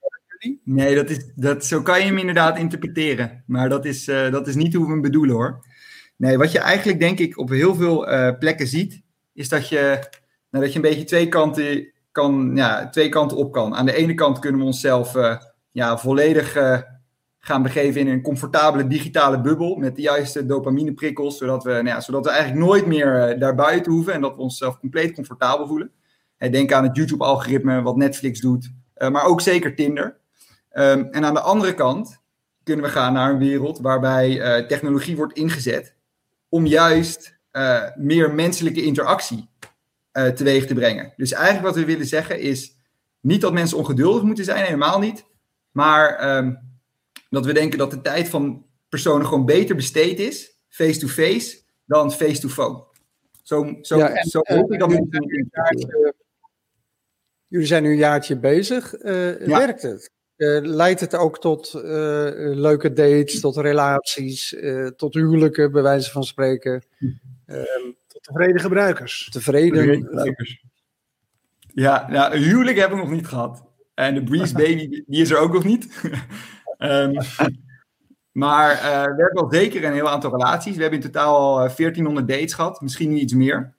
Nee, 0.65 0.95
dat 0.95 1.11
is, 1.11 1.31
dat, 1.35 1.65
zo 1.65 1.83
kan 1.83 1.99
je 1.99 2.05
hem 2.05 2.19
inderdaad 2.19 2.59
interpreteren. 2.59 3.43
Maar 3.47 3.69
dat 3.69 3.85
is, 3.85 4.09
uh, 4.09 4.31
dat 4.31 4.47
is 4.47 4.55
niet 4.55 4.75
hoe 4.75 4.85
we 4.85 4.93
hem 4.93 5.01
bedoelen 5.01 5.35
hoor. 5.35 5.65
Nee, 6.17 6.39
wat 6.39 6.53
je 6.53 6.59
eigenlijk 6.59 6.99
denk 6.99 7.19
ik 7.19 7.39
op 7.39 7.49
heel 7.49 7.75
veel 7.75 8.13
uh, 8.13 8.39
plekken 8.39 8.67
ziet, 8.67 9.03
is 9.35 9.49
dat 9.49 9.69
je, 9.69 9.99
nou, 10.51 10.65
dat 10.65 10.73
je 10.73 10.77
een 10.79 10.89
beetje 10.89 11.05
twee 11.05 11.29
kanten, 11.29 11.93
kan, 12.13 12.53
ja, 12.55 12.89
twee 12.89 13.09
kanten 13.09 13.37
op 13.37 13.53
kan. 13.53 13.75
Aan 13.75 13.87
de 13.87 13.95
ene 13.95 14.15
kant 14.15 14.39
kunnen 14.39 14.61
we 14.61 14.67
onszelf 14.67 15.15
uh, 15.15 15.37
ja, 15.71 15.99
volledig 15.99 16.57
gaan 17.47 17.63
begeven 17.63 18.01
in 18.01 18.09
een 18.09 18.23
comfortabele 18.23 18.87
digitale 18.87 19.41
bubbel 19.41 19.77
met 19.77 19.97
de 19.97 20.03
juiste 20.03 20.47
dopamineprikkels, 20.47 21.39
zodat 21.39 21.65
we, 21.65 21.71
nou 21.71 21.87
ja, 21.87 22.01
zodat 22.01 22.25
we 22.25 22.31
eigenlijk 22.31 22.67
nooit 22.67 22.87
meer 22.87 23.39
daarbuiten 23.39 23.93
hoeven 23.93 24.13
en 24.13 24.21
dat 24.21 24.37
we 24.37 24.43
onszelf 24.43 24.79
compleet 24.79 25.15
comfortabel 25.15 25.67
voelen. 25.67 25.91
Denk 26.39 26.73
aan 26.73 26.85
het 26.85 26.97
YouTube-algoritme, 26.97 27.83
wat 27.83 27.97
Netflix 27.97 28.41
doet, 28.41 28.73
maar 29.11 29.25
ook 29.25 29.41
zeker 29.41 29.75
Tinder. 29.75 30.17
Um, 30.73 31.09
en 31.11 31.25
aan 31.25 31.35
de 31.35 31.41
andere 31.41 31.75
kant 31.75 32.21
kunnen 32.63 32.85
we 32.85 32.91
gaan 32.91 33.13
naar 33.13 33.31
een 33.31 33.39
wereld 33.39 33.79
waarbij 33.79 34.31
uh, 34.31 34.67
technologie 34.67 35.17
wordt 35.17 35.37
ingezet 35.37 35.95
om 36.49 36.67
juist 36.67 37.39
meer 37.97 38.35
menselijke 38.35 38.83
interactie 38.83 39.49
teweeg 40.13 40.67
te 40.67 40.75
brengen. 40.75 41.13
Dus 41.17 41.33
eigenlijk 41.33 41.67
wat 41.67 41.77
we 41.77 41.85
willen 41.85 42.07
zeggen 42.07 42.41
is 42.41 42.77
niet 43.21 43.41
dat 43.41 43.53
mensen 43.53 43.79
ongeduldig 43.79 44.23
moeten 44.23 44.45
zijn, 44.45 44.65
helemaal 44.65 44.99
niet. 44.99 45.27
Maar 45.71 46.37
um, 46.37 46.59
dat 47.29 47.47
we 47.47 47.53
denken 47.53 47.79
dat 47.79 47.91
de 47.91 48.01
tijd 48.01 48.29
van 48.29 48.67
personen 48.89 49.27
gewoon 49.27 49.45
beter 49.45 49.77
besteed 49.77 50.19
is, 50.19 50.61
face-to-face, 50.69 51.41
-face, 51.41 51.63
dan 51.87 52.13
face-to-phone. 52.13 52.85
Zo, 53.43 53.77
zo, 53.81 53.97
ja, 53.99 54.09
en, 54.09 54.29
zo 54.29 54.41
hoop 54.43 54.73
ik 54.73 54.79
dat 54.79 54.93
jaartje, 55.51 56.15
Jullie 57.47 57.67
zijn 57.67 57.83
nu 57.83 57.91
een 57.91 57.97
jaartje 57.97 58.39
bezig. 58.39 58.95
Ja. 59.03 59.39
Werkt 59.39 59.83
het? 59.83 60.11
Uh, 60.37 60.61
leidt 60.63 61.01
het 61.01 61.15
ook 61.15 61.41
tot 61.41 61.73
uh, 61.75 61.83
leuke 62.55 62.93
dates, 62.93 63.41
tot 63.41 63.57
relaties, 63.57 64.53
uh, 64.53 64.87
tot 64.87 65.15
huwelijken, 65.15 65.73
bij 65.73 65.83
wijze 65.83 66.11
van 66.11 66.25
spreken? 66.25 66.85
Uh, 67.47 67.63
tot 68.07 68.23
tevreden 68.23 68.61
gebruikers. 68.61 69.29
Tevreden 69.31 70.05
gebruikers. 70.05 70.65
Ja, 71.75 72.11
nou, 72.11 72.35
een 72.35 72.43
huwelijk 72.43 72.79
heb 72.79 72.91
ik 72.91 72.97
nog 72.97 73.11
niet 73.11 73.27
gehad. 73.27 73.65
En 73.95 74.15
de 74.15 74.23
Breeze 74.23 74.55
Baby, 74.63 75.05
die 75.07 75.23
is 75.23 75.31
er 75.31 75.39
ook 75.39 75.53
nog 75.53 75.65
niet. 75.65 75.89
Um, 76.79 77.19
maar 78.33 78.69
we 79.17 79.23
hebben 79.23 79.43
al 79.43 79.53
zeker 79.53 79.85
een 79.85 79.93
heel 79.93 80.09
aantal 80.09 80.31
relaties. 80.31 80.77
We 80.77 80.83
hebben 80.83 81.01
in 81.01 81.07
totaal 81.07 81.37
al 81.37 81.57
1400 81.57 82.29
dates 82.29 82.55
gehad, 82.55 82.81
misschien 82.81 83.11
niet 83.11 83.23
iets 83.23 83.33
meer. 83.33 83.75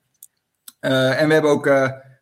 en 0.79 1.27
we 1.27 1.33
hebben 1.33 1.51
ook 1.51 1.65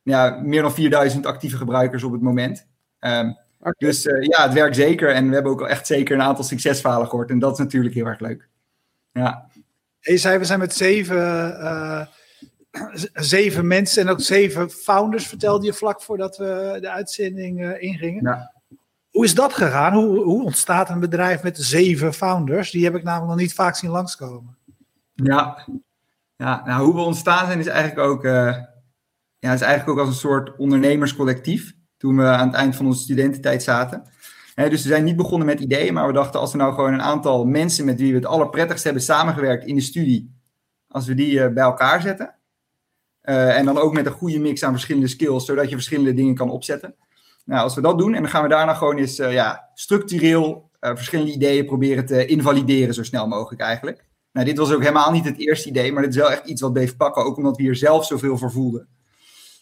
ja, 0.04 0.40
meer 0.44 0.62
dan 0.62 0.74
4000 0.74 1.26
actieve 1.26 1.58
gebruikers 1.58 2.04
op 2.04 2.12
het 2.12 2.22
moment. 2.22 2.68
Um, 3.00 3.38
dus 3.78 4.06
uh, 4.06 4.24
ja, 4.24 4.44
het 4.44 4.54
werkt 4.54 4.76
zeker. 4.76 5.10
En 5.10 5.28
we 5.28 5.34
hebben 5.34 5.52
ook 5.52 5.68
echt 5.68 5.88
zeker 5.88 6.16
een 6.16 6.22
aantal 6.22 6.44
succesverhalen 6.44 7.08
gehoord. 7.08 7.30
En 7.30 7.40
dat 7.40 7.52
is 7.52 7.58
natuurlijk 7.58 7.96
heel 7.96 8.06
erg 8.06 8.20
leuk. 8.20 8.50
Ja. 9.12 9.50
Je 10.00 10.18
zei, 10.18 10.38
we 10.38 10.46
zijn 10.46 10.60
met 10.60 10.74
zeven, 10.74 11.18
uh, 11.62 12.06
zeven 13.14 13.68
mensen 13.68 14.04
en 14.04 14.10
ook 14.10 14.22
zeven 14.22 14.70
founders, 14.70 15.28
vertelde 15.28 15.66
je 15.66 15.74
vlak 15.74 16.02
voordat 16.02 16.38
we 16.38 16.78
de 16.82 16.90
uitzending 16.90 17.62
uh, 17.62 17.82
ingingen. 17.82 18.24
Ja. 18.24 18.54
Hoe 19.16 19.24
is 19.24 19.36
dat 19.36 19.54
gegaan? 19.54 19.94
Hoe, 19.94 20.24
hoe 20.24 20.44
ontstaat 20.44 20.90
een 20.90 21.00
bedrijf 21.00 21.44
met 21.44 21.58
zeven 21.58 22.14
founders? 22.14 22.72
Die 22.72 22.84
heb 22.84 22.96
ik 22.96 23.04
namelijk 23.04 23.30
nog 23.30 23.40
niet 23.40 23.54
vaak 23.54 23.76
zien 23.76 23.90
langskomen. 23.90 24.58
Ja, 25.14 25.68
ja 26.36 26.62
nou, 26.66 26.86
hoe 26.86 26.94
we 26.94 27.02
ontstaan 27.02 27.46
zijn 27.46 27.60
is 27.60 27.68
eigenlijk 27.68 28.10
ook, 28.10 28.24
ja, 29.40 29.54
is 29.54 29.62
eigenlijk 29.62 29.90
ook 29.90 30.00
als 30.00 30.08
een 30.08 30.14
soort 30.14 30.58
ondernemerscollectief 30.58 31.76
toen 31.98 32.18
we 32.18 32.24
aan 32.24 32.48
het 32.48 32.56
eind 32.56 32.76
van 32.76 32.86
onze 32.86 33.02
studententijd 33.02 33.64
zaten. 33.64 34.04
dus 34.56 34.84
we 34.84 34.90
zijn 34.90 35.04
niet 35.04 35.16
begonnen 35.16 35.48
met 35.48 35.60
ideeën, 35.60 35.94
maar 35.94 36.08
we 36.08 36.14
dachten 36.14 36.40
als 36.40 36.52
we 36.52 36.58
nou 36.58 36.74
gewoon 36.74 36.94
een 36.94 37.02
aantal 37.02 37.46
mensen 37.46 37.86
met 37.86 38.00
wie 38.00 38.12
we 38.12 38.18
het 38.18 38.28
allerprettigst 38.28 38.84
hebben 38.84 39.02
samengewerkt 39.02 39.66
in 39.66 39.76
de 39.76 39.82
studie, 39.82 40.36
als 40.88 41.06
we 41.06 41.14
die 41.14 41.32
uh, 41.32 41.48
bij 41.48 41.64
elkaar 41.64 42.02
zetten. 42.02 42.36
Uh, 43.24 43.58
en 43.58 43.66
dan 43.66 43.78
ook 43.78 43.94
met 43.94 44.06
een 44.06 44.12
goede 44.12 44.40
mix 44.40 44.64
aan 44.64 44.72
verschillende 44.72 45.08
skills, 45.08 45.46
zodat 45.46 45.70
je 45.70 45.76
verschillende 45.76 46.14
dingen 46.14 46.36
kan 46.36 46.50
opzetten. 46.50 46.96
Nou, 47.46 47.62
als 47.62 47.76
we 47.76 47.82
dat 47.82 47.98
doen, 47.98 48.14
en 48.14 48.22
dan 48.22 48.32
gaan 48.32 48.44
we 48.44 48.50
daarna 48.50 48.74
gewoon 48.74 48.98
eens 48.98 49.20
uh, 49.20 49.34
ja, 49.34 49.70
structureel 49.74 50.70
verschillende 50.80 51.32
ideeën 51.32 51.66
proberen 51.66 52.06
te 52.06 52.26
invalideren, 52.26 52.94
zo 52.94 53.04
snel 53.04 53.28
mogelijk 53.28 53.62
eigenlijk. 53.62 54.06
Nou, 54.32 54.46
dit 54.46 54.58
was 54.58 54.74
ook 54.74 54.80
helemaal 54.80 55.12
niet 55.12 55.26
het 55.26 55.38
eerste 55.38 55.70
idee, 55.70 55.92
maar 55.92 56.02
dit 56.04 56.12
is 56.12 56.20
wel 56.20 56.32
echt 56.32 56.46
iets 56.46 56.62
wat 56.62 56.74
bleef 56.74 56.98
pakken, 56.98 57.26
ook 57.26 57.38
omdat 57.38 57.58
we 57.58 57.64
hier 57.64 57.76
zelf 57.76 58.06
zoveel 58.06 58.38
voor 58.38 58.52
voelden. 58.52 58.88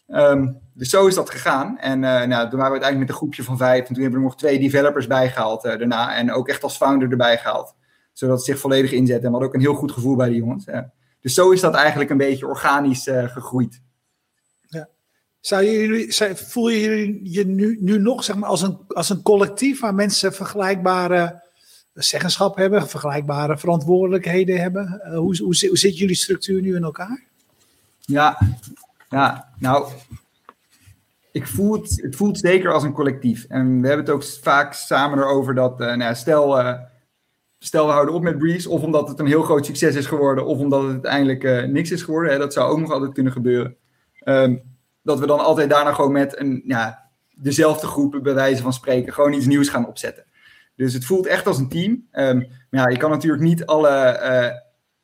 Um, 0.07 0.59
dus 0.73 0.89
zo 0.89 1.07
is 1.07 1.15
dat 1.15 1.29
gegaan. 1.29 1.79
En 1.79 2.03
uh, 2.03 2.23
nou, 2.23 2.49
toen 2.49 2.59
waren 2.59 2.73
we 2.73 2.81
uiteindelijk 2.81 2.99
met 2.99 3.09
een 3.09 3.15
groepje 3.15 3.43
van 3.43 3.57
vijf. 3.57 3.87
En 3.87 3.93
toen 3.93 4.01
hebben 4.03 4.19
we 4.19 4.25
er 4.25 4.31
nog 4.31 4.37
twee 4.39 4.59
developers 4.59 5.07
bijgehaald 5.07 5.65
uh, 5.65 5.77
daarna. 5.77 6.15
En 6.15 6.31
ook 6.31 6.47
echt 6.47 6.63
als 6.63 6.77
founder 6.77 7.11
erbij 7.11 7.37
gehaald. 7.37 7.75
Zodat 8.13 8.35
het 8.35 8.45
zich 8.45 8.59
volledig 8.59 8.91
inzet. 8.91 9.15
En 9.15 9.23
we 9.23 9.29
hadden 9.29 9.47
ook 9.47 9.53
een 9.53 9.61
heel 9.61 9.73
goed 9.73 9.91
gevoel 9.91 10.15
bij 10.15 10.29
die 10.29 10.37
jongens. 10.37 10.65
Dus 11.21 11.33
zo 11.33 11.51
is 11.51 11.61
dat 11.61 11.73
eigenlijk 11.73 12.09
een 12.09 12.17
beetje 12.17 12.47
organisch 12.47 13.07
eh, 13.07 13.27
gegroeid. 13.27 13.81
Zou 15.43 15.65
jullie, 15.65 16.13
voel 16.35 16.69
je 16.69 16.79
jullie 16.79 17.19
je 17.31 17.45
nu, 17.45 17.77
nu 17.81 17.99
nog 17.99 18.23
zeg 18.23 18.35
maar, 18.35 18.49
als, 18.49 18.61
een, 18.61 18.77
als 18.87 19.09
een 19.09 19.21
collectief 19.21 19.79
waar 19.79 19.95
mensen 19.95 20.33
vergelijkbare 20.33 21.43
zeggenschap 21.93 22.55
hebben, 22.55 22.87
vergelijkbare 22.87 23.57
verantwoordelijkheden 23.57 24.61
hebben? 24.61 25.01
hoe, 25.03 25.37
hoe, 25.37 25.67
hoe 25.67 25.77
zit 25.77 25.97
jullie 25.97 26.15
structuur 26.15 26.61
nu 26.61 26.75
in 26.75 26.83
elkaar? 26.83 27.23
Ja, 27.99 28.39
ja, 29.09 29.53
nou, 29.59 29.91
ik 31.31 31.47
voel 31.47 31.73
het, 31.73 32.01
het 32.01 32.15
voelt 32.15 32.39
zeker 32.39 32.73
als 32.73 32.83
een 32.83 32.93
collectief. 32.93 33.45
En 33.49 33.81
we 33.81 33.87
hebben 33.87 34.05
het 34.05 34.15
ook 34.15 34.23
vaak 34.23 34.73
samen 34.73 35.19
erover 35.19 35.55
dat, 35.55 35.81
uh, 35.81 35.95
nou, 35.95 36.15
stel, 36.15 36.59
uh, 36.59 36.79
stel 37.59 37.85
we 37.85 37.91
houden 37.91 38.15
op 38.15 38.21
met 38.21 38.37
Breeze, 38.37 38.69
of 38.69 38.81
omdat 38.81 39.07
het 39.07 39.19
een 39.19 39.27
heel 39.27 39.43
groot 39.43 39.65
succes 39.65 39.95
is 39.95 40.05
geworden, 40.05 40.45
of 40.45 40.57
omdat 40.57 40.81
het 40.81 40.91
uiteindelijk 40.91 41.71
niks 41.71 41.91
is 41.91 42.03
geworden. 42.03 42.31
Hè, 42.31 42.37
dat 42.37 42.53
zou 42.53 42.71
ook 42.71 42.79
nog 42.79 42.91
altijd 42.91 43.13
kunnen 43.13 43.31
gebeuren. 43.31 43.75
Um, 44.25 44.72
dat 45.03 45.19
we 45.19 45.27
dan 45.27 45.39
altijd 45.39 45.69
daarna 45.69 45.93
gewoon 45.93 46.11
met 46.11 46.39
een, 46.39 46.63
ja, 46.65 47.09
dezelfde 47.35 47.87
groep, 47.87 48.19
bij 48.23 48.33
wijze 48.33 48.61
van 48.61 48.73
spreken, 48.73 49.13
gewoon 49.13 49.33
iets 49.33 49.45
nieuws 49.45 49.69
gaan 49.69 49.87
opzetten. 49.87 50.25
Dus 50.75 50.93
het 50.93 51.05
voelt 51.05 51.25
echt 51.25 51.47
als 51.47 51.57
een 51.57 51.69
team. 51.69 51.91
Um, 52.11 52.47
maar 52.69 52.81
ja, 52.81 52.87
je 52.87 52.97
kan 52.97 53.09
natuurlijk 53.09 53.43
niet 53.43 53.65
alle, 53.65 53.91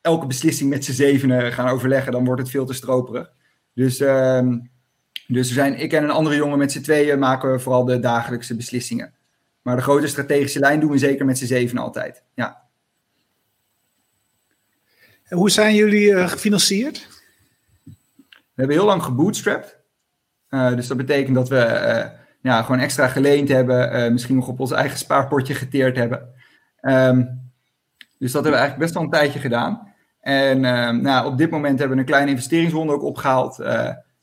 elke 0.02 0.26
beslissing 0.26 0.70
met 0.70 0.86
z'n 0.86 0.92
zevenen 0.92 1.54
gaan 1.54 1.68
overleggen, 1.68 2.12
dan 2.12 2.26
wordt 2.26 2.42
het 2.42 2.50
veel 2.50 2.66
te 2.66 2.74
stroperig. 2.74 3.32
Dus, 3.74 4.00
uh, 4.00 4.48
dus 5.28 5.48
we 5.48 5.54
zijn, 5.54 5.80
ik 5.80 5.94
en 5.94 6.04
een 6.04 6.10
andere 6.10 6.36
jongen 6.36 6.58
met 6.58 6.72
z'n 6.72 6.82
tweeën 6.82 7.20
maken 7.20 7.52
we 7.52 7.60
vooral 7.60 7.86
de 7.86 8.00
dagelijkse 8.00 8.56
beslissingen. 8.56 9.14
Maar 9.62 9.76
de 9.76 9.82
grote 9.82 10.08
strategische 10.08 10.60
lijn 10.60 10.80
doen 10.80 10.92
we 10.92 10.98
zeker 10.98 11.26
met 11.26 11.38
z'n 11.38 11.46
zeven 11.46 11.78
altijd. 11.78 12.24
Ja. 12.34 12.62
En 15.24 15.38
hoe 15.38 15.50
zijn 15.50 15.76
jullie 15.76 16.10
uh, 16.10 16.28
gefinancierd? 16.28 17.08
We 18.32 18.66
hebben 18.66 18.76
heel 18.76 18.86
lang 18.86 19.04
gebootstrapped. 19.04 19.79
Uh, 20.50 20.76
dus 20.76 20.88
dat 20.88 20.98
betekent 20.98 21.36
dat 21.36 21.50
we 21.50 21.56
uh, 21.56 22.20
ja, 22.42 22.62
gewoon 22.62 22.82
extra 22.82 23.08
geleend 23.08 23.50
hebben. 23.50 24.14
misschien 24.14 24.36
nog 24.36 24.48
op 24.48 24.60
ons 24.60 24.72
eigen 24.72 24.98
spaarpotje 24.98 25.54
geteerd 25.54 25.96
hebben. 25.96 26.34
Um, 26.82 27.52
dus 28.18 28.32
dat 28.32 28.44
hebben 28.44 28.52
we 28.52 28.58
eigenlijk 28.58 28.78
best 28.78 28.94
wel 28.94 29.04
een 29.04 29.10
tijdje 29.10 29.40
gedaan. 29.40 29.94
En 30.20 30.64
uh, 30.64 30.90
nou, 30.90 31.28
op 31.32 31.38
dit 31.38 31.50
moment 31.50 31.80
hebben 31.80 31.98
we 31.98 32.04
een 32.04 32.10
kleine 32.10 32.32
investeringsronde 32.32 32.94
ook 32.94 33.04
opgehaald. 33.04 33.58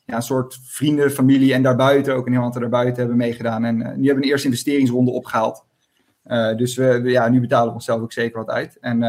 Ja, 0.05 0.15
een 0.15 0.21
soort 0.21 0.59
vrienden, 0.63 1.11
familie 1.11 1.53
en 1.53 1.63
daarbuiten, 1.63 2.15
ook 2.15 2.25
een 2.25 2.33
heel 2.33 2.41
aantal 2.41 2.61
daarbuiten 2.61 2.97
hebben 2.97 3.17
meegedaan. 3.17 3.65
En 3.65 3.77
nu 3.77 3.83
hebben 3.83 4.15
we 4.15 4.23
een 4.23 4.29
eerste 4.29 4.47
investeringsronde 4.47 5.11
opgehaald. 5.11 5.65
dus 6.57 6.75
we, 6.75 7.01
we, 7.01 7.09
ja, 7.09 7.29
nu 7.29 7.39
betalen 7.39 7.67
we 7.67 7.73
onszelf 7.73 8.01
ook 8.01 8.11
zeker 8.11 8.37
wat 8.37 8.49
uit. 8.49 8.77
En 8.79 8.99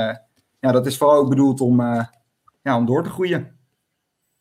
ja, 0.60 0.72
dat 0.72 0.86
is 0.86 0.96
vooral 0.96 1.16
ook 1.16 1.28
bedoeld 1.28 1.60
om, 1.60 1.80
ja, 2.62 2.76
om 2.76 2.86
door 2.86 3.02
te 3.02 3.10
groeien. 3.10 3.58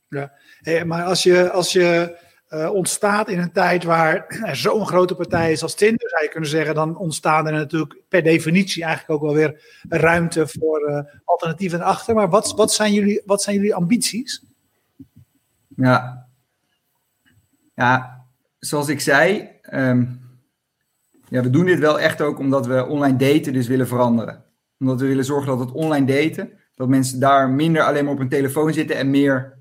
Ja, 0.10 0.32
hey, 0.60 0.86
maar 0.86 1.04
als 1.04 1.24
je, 1.24 1.52
als 1.52 1.72
je 1.72 2.18
uh, 2.50 2.74
ontstaat 2.74 3.30
in 3.30 3.40
een 3.40 3.52
tijd 3.52 3.84
waar 3.84 4.26
er 4.50 4.56
zo'n 4.56 4.88
grote 4.88 5.16
partij 5.16 5.52
is 5.52 5.64
als 5.64 5.76
Tinder, 5.76 6.10
zou 6.10 6.24
je 6.24 6.30
kunnen 6.30 6.50
zeggen, 6.50 6.76
dan 6.76 6.98
ontstaan 6.98 7.48
er 7.48 7.54
natuurlijk 7.54 7.96
per 8.10 8.24
definitie 8.24 8.84
eigenlijk 8.84 9.14
ook 9.14 9.28
wel 9.28 9.36
weer 9.36 9.62
ruimte 9.90 10.48
voor 10.48 10.90
uh, 10.90 11.00
alternatieven 11.24 11.82
achter. 11.82 12.16
Maar 12.16 12.30
wat, 12.30 12.54
wat, 12.56 12.74
zijn 12.74 12.94
jullie, 12.94 13.22
wat 13.26 13.42
zijn 13.42 13.56
jullie 13.56 13.76
ambities? 13.76 14.44
Ja, 15.76 16.28
ja 17.76 18.26
zoals 18.60 18.88
ik 18.88 19.00
zei, 19.00 19.50
um, 19.72 20.20
ja, 21.30 21.42
we 21.42 21.50
doen 21.50 21.66
dit 21.66 21.80
wel 21.80 22.00
echt 22.00 22.22
ook 22.22 22.40
omdat 22.40 22.66
we 22.66 22.86
online 22.86 23.18
daten 23.18 23.54
dus 23.54 23.68
willen 23.68 23.88
veranderen. 23.88 24.44
Omdat 24.80 25.00
we 25.00 25.08
willen 25.08 25.26
zorgen 25.26 25.48
dat 25.48 25.60
het 25.60 25.72
online 25.72 26.06
daten, 26.06 26.52
dat 26.76 26.88
mensen 26.88 27.20
daar 27.20 27.50
minder 27.50 27.84
alleen 27.84 28.04
maar 28.04 28.14
op 28.14 28.20
hun 28.20 28.30
telefoon 28.30 28.74
zitten 28.74 28.96
en 28.96 29.10
meer 29.10 29.58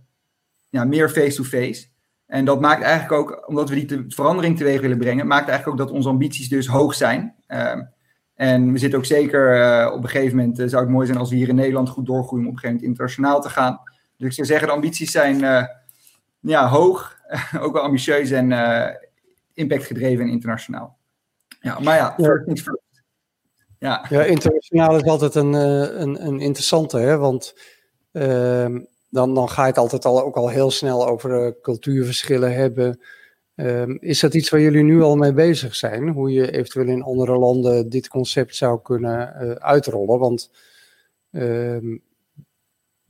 ja, 0.69 0.85
meer 0.85 1.11
face-to-face. 1.11 1.73
-face. 1.73 1.96
En 2.27 2.45
dat 2.45 2.61
maakt 2.61 2.83
eigenlijk 2.83 3.13
ook, 3.13 3.49
omdat 3.49 3.69
we 3.69 3.75
die 3.75 3.85
te, 3.85 4.05
verandering 4.09 4.57
teweeg 4.57 4.81
willen 4.81 4.99
brengen, 4.99 5.27
maakt 5.27 5.49
eigenlijk 5.49 5.81
ook 5.81 5.87
dat 5.87 5.97
onze 5.97 6.09
ambities 6.09 6.49
dus 6.49 6.67
hoog 6.67 6.95
zijn. 6.95 7.35
Uh, 7.49 7.83
en 8.35 8.73
we 8.73 8.79
zitten 8.79 8.99
ook 8.99 9.05
zeker 9.05 9.57
uh, 9.57 9.93
op 9.93 10.03
een 10.03 10.09
gegeven 10.09 10.37
moment, 10.37 10.59
uh, 10.59 10.69
zou 10.69 10.83
het 10.83 10.93
mooi 10.93 11.07
zijn 11.07 11.19
als 11.19 11.31
we 11.31 11.37
hier 11.37 11.49
in 11.49 11.55
Nederland 11.55 11.89
goed 11.89 12.07
doorgroeien 12.07 12.45
om 12.45 12.51
op 12.51 12.55
een 12.55 12.61
gegeven 12.61 12.85
moment 12.85 12.89
internationaal 12.89 13.41
te 13.41 13.49
gaan. 13.49 13.81
Dus 14.17 14.29
ik 14.29 14.33
zou 14.33 14.47
zeggen, 14.47 14.67
de 14.67 14.75
ambities 14.75 15.11
zijn 15.11 15.45
eh, 15.45 15.65
ja, 16.41 16.69
hoog, 16.69 17.17
ook 17.61 17.73
wel 17.73 17.83
ambitieus 17.83 18.31
en 18.31 18.53
impactgedreven 19.55 20.25
en 20.25 20.31
internationaal. 20.31 20.97
Ja, 21.61 21.79
maar 21.79 21.97
ja, 21.97 22.15
first 22.19 22.63
first. 22.63 22.85
Ja. 23.79 24.07
ja, 24.09 24.23
internationaal 24.23 24.97
is 24.97 25.03
altijd 25.03 25.35
een, 25.35 25.53
een, 25.53 26.27
een 26.27 26.41
interessante, 26.41 26.99
hè? 26.99 27.17
want 27.17 27.55
ehm, 28.13 28.81
dan, 29.17 29.35
dan 29.35 29.49
ga 29.49 29.63
je 29.63 29.69
het 29.69 29.79
altijd 29.79 30.05
al, 30.05 30.23
ook 30.23 30.37
al 30.37 30.49
heel 30.49 30.71
snel 30.71 31.09
over 31.09 31.61
cultuurverschillen 31.63 32.55
hebben. 32.55 33.01
Ehm, 33.55 33.91
is 34.01 34.21
dat 34.21 34.35
iets 34.35 34.51
waar 34.51 34.61
jullie 34.61 34.83
nu 34.83 35.03
al 35.03 35.17
mee 35.17 35.33
bezig 35.33 35.75
zijn? 35.75 36.09
Hoe 36.09 36.33
je 36.33 36.53
eventueel 36.53 36.87
in 36.87 37.03
andere 37.03 37.37
landen 37.37 37.89
dit 37.89 38.09
concept 38.09 38.57
zou 38.57 38.81
kunnen 38.83 39.35
uitrollen? 39.61 40.19
Want 40.19 40.51
um, 41.31 42.03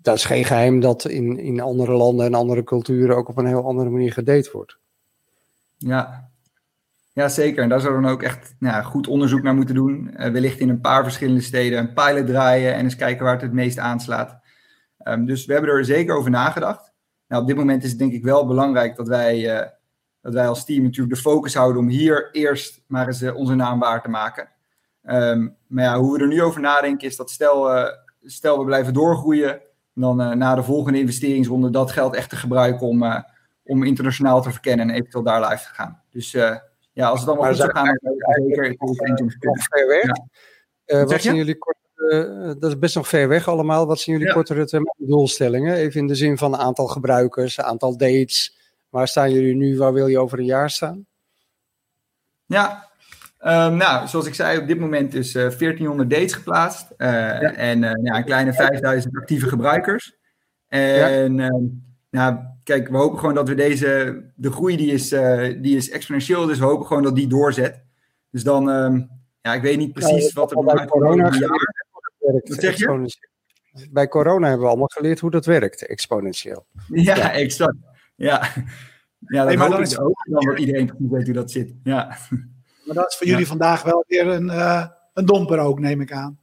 dat 0.07 0.17
is 0.17 0.25
geen 0.25 0.45
geheim 0.45 0.81
dat 0.81 1.05
in, 1.05 1.39
in 1.39 1.61
andere 1.61 1.93
landen 1.93 2.27
en 2.27 2.35
andere 2.35 2.65
culturen 2.65 3.17
ook 3.17 3.29
op 3.29 3.39
een 3.39 3.47
heel 3.47 3.65
andere 3.65 3.91
manier 3.91 4.13
gedate 4.13 4.51
wordt. 4.53 4.79
Ja, 5.77 6.31
ja 7.13 7.29
zeker. 7.29 7.63
En 7.63 7.69
daar 7.69 7.81
zouden 7.81 8.01
we 8.01 8.07
dan 8.07 8.17
ook 8.17 8.23
echt 8.23 8.55
nou, 8.59 8.85
goed 8.85 9.09
onderzoek 9.09 9.43
naar 9.43 9.55
moeten 9.55 9.75
doen. 9.75 10.11
Uh, 10.11 10.31
wellicht 10.31 10.59
in 10.59 10.69
een 10.69 10.81
paar 10.81 11.03
verschillende 11.03 11.41
steden 11.41 11.79
een 11.79 11.93
pilot 11.93 12.27
draaien 12.27 12.75
en 12.75 12.85
eens 12.85 12.97
kijken 12.97 13.25
waar 13.25 13.33
het 13.33 13.43
het 13.43 13.53
meest 13.53 13.79
aanslaat. 13.79 14.39
Um, 15.09 15.27
dus 15.27 15.45
we 15.45 15.53
hebben 15.53 15.71
er 15.71 15.85
zeker 15.85 16.17
over 16.17 16.31
nagedacht. 16.31 16.93
Nou, 17.29 17.43
op 17.43 17.49
dit 17.49 17.57
moment 17.57 17.83
is 17.83 17.91
het 17.91 17.99
denk 17.99 18.13
ik 18.13 18.25
wel 18.25 18.47
belangrijk 18.47 18.97
dat 18.97 19.09
wij, 19.09 19.61
uh, 19.61 19.67
dat 20.21 20.33
wij 20.33 20.49
als 20.49 20.65
team 20.65 20.83
natuurlijk 20.83 21.15
de 21.15 21.21
focus 21.21 21.55
houden 21.55 21.83
om 21.83 21.89
hier 21.89 22.29
eerst 22.33 22.83
maar 22.87 23.07
eens 23.07 23.23
uh, 23.23 23.37
onze 23.37 23.55
naam 23.55 23.79
waar 23.79 24.03
te 24.03 24.09
maken. 24.09 24.49
Um, 25.03 25.57
maar 25.67 25.85
ja, 25.85 25.99
hoe 25.99 26.17
we 26.17 26.23
er 26.23 26.29
nu 26.29 26.43
over 26.43 26.61
nadenken 26.61 27.09
is 27.09 27.17
dat 27.17 27.31
stel, 27.31 27.89
stel 28.23 28.59
we 28.59 28.65
blijven 28.65 28.93
doorgroeien, 28.93 29.61
dan 29.95 30.39
na 30.39 30.55
de 30.55 30.63
volgende 30.63 30.99
investeringsronde 30.99 31.71
dat 31.71 31.91
geld 31.91 32.15
echt 32.15 32.31
te 32.31 32.37
gebruiken 32.37 32.87
om, 32.87 33.25
om 33.65 33.83
internationaal 33.83 34.43
te 34.43 34.51
verkennen 34.51 34.89
en 34.89 34.95
eventueel 34.95 35.25
daar 35.25 35.41
live 35.41 35.63
te 35.63 35.75
gaan. 35.75 36.03
Dus 36.11 36.31
ja, 36.93 37.09
als 37.09 37.21
het 37.21 37.29
allemaal 37.29 37.47
goed 37.49 37.57
zou 37.57 37.71
gaan, 37.71 37.99
dan 38.03 38.15
zeker 38.47 38.77
weg. 39.87 40.05
Ja. 40.85 41.05
wat 41.05 41.23
zijn 41.23 41.37
korte, 41.97 42.57
dat 42.59 42.71
is 42.71 42.79
best 42.79 42.95
nog 42.95 43.09
ver 43.09 43.29
weg 43.29 43.49
allemaal. 43.49 43.87
Wat 43.87 44.01
zijn 44.01 44.17
jullie 44.17 44.31
ja. 44.31 44.39
kortere 44.39 44.67
termijn 44.67 44.97
doelstellingen? 44.97 45.75
Even 45.75 46.01
in 46.01 46.07
de 46.07 46.15
zin 46.15 46.39
van 46.39 46.57
aantal 46.57 46.87
gebruikers, 46.87 47.61
aantal 47.61 47.97
dates. 47.97 48.57
Waar 48.89 49.09
staan 49.09 49.33
jullie 49.33 49.55
nu? 49.55 49.79
Waar 49.79 49.93
wil 49.93 50.07
je 50.07 50.19
over 50.19 50.39
een 50.39 50.45
jaar 50.45 50.71
staan? 50.71 51.07
Ja, 52.47 52.87
Um, 53.41 53.77
nou, 53.77 54.09
zoals 54.09 54.27
ik 54.27 54.35
zei, 54.35 54.59
op 54.59 54.67
dit 54.67 54.79
moment 54.79 55.15
is 55.15 55.35
uh, 55.35 55.43
1400 55.43 56.11
dates 56.11 56.33
geplaatst. 56.33 56.87
Uh, 56.99 57.09
ja. 57.09 57.53
En 57.55 57.81
ja, 57.81 58.17
een 58.17 58.25
kleine 58.25 58.53
5000 58.53 59.17
actieve 59.17 59.49
gebruikers. 59.49 60.17
En 60.69 61.37
ja. 61.37 61.61
nou, 62.11 62.37
kijk, 62.65 62.89
we 62.89 62.97
hopen 62.97 63.19
gewoon 63.19 63.35
dat 63.35 63.49
we 63.49 63.55
deze, 63.55 64.23
de 64.35 64.53
groei 64.53 64.77
die 64.77 64.93
is, 64.93 65.09
die 65.61 65.77
is 65.77 65.91
exponentieel, 65.91 66.47
dus 66.47 66.59
we 66.59 66.65
hopen 66.65 66.87
gewoon 66.87 67.03
dat 67.03 67.15
die 67.15 67.27
doorzet. 67.27 67.83
Dus 68.31 68.43
dan, 68.43 68.69
um, 68.69 69.09
ja, 69.41 69.55
ik 69.55 69.63
weet 69.63 69.79
niet 69.79 69.93
precies 69.93 70.33
wat 70.33 70.51
er 70.51 70.65
bij 70.65 70.87
corona 70.87 71.31
werkt. 72.33 72.49
Wat 72.49 72.61
zeg 72.61 72.77
je? 72.77 73.19
Bij 73.91 74.09
corona 74.09 74.47
hebben 74.47 74.65
we 74.65 74.71
allemaal 74.71 74.91
geleerd 74.93 75.21
hoe 75.21 75.31
dat 75.31 75.47
werkt, 75.47 75.87
exponentieel. 75.87 76.67
Ja, 76.89 77.17
ja. 77.17 77.33
exact. 77.33 77.77
Ja, 78.15 78.49
ja 79.19 79.39
dat 79.39 79.47
nee, 79.47 79.57
maar 79.57 79.71
dan 79.71 79.81
is 79.81 79.99
ook 79.99 80.27
dan 80.29 80.45
dat 80.45 80.59
iedereen 80.59 80.87
precies 80.87 81.11
weet 81.11 81.25
hoe 81.25 81.35
dat 81.35 81.51
zit. 81.51 81.75
Ja. 81.83 82.17
Maar 82.85 82.95
dat 82.95 83.11
is 83.11 83.17
voor 83.17 83.27
jullie 83.27 83.47
vandaag 83.47 83.83
wel 83.83 84.05
weer 84.09 84.27
een, 84.27 84.47
uh, 84.47 84.87
een 85.15 85.27
domper 85.27 85.59
ook, 85.59 85.79
neem 85.79 86.01
ik 86.01 86.13
aan. 86.13 86.39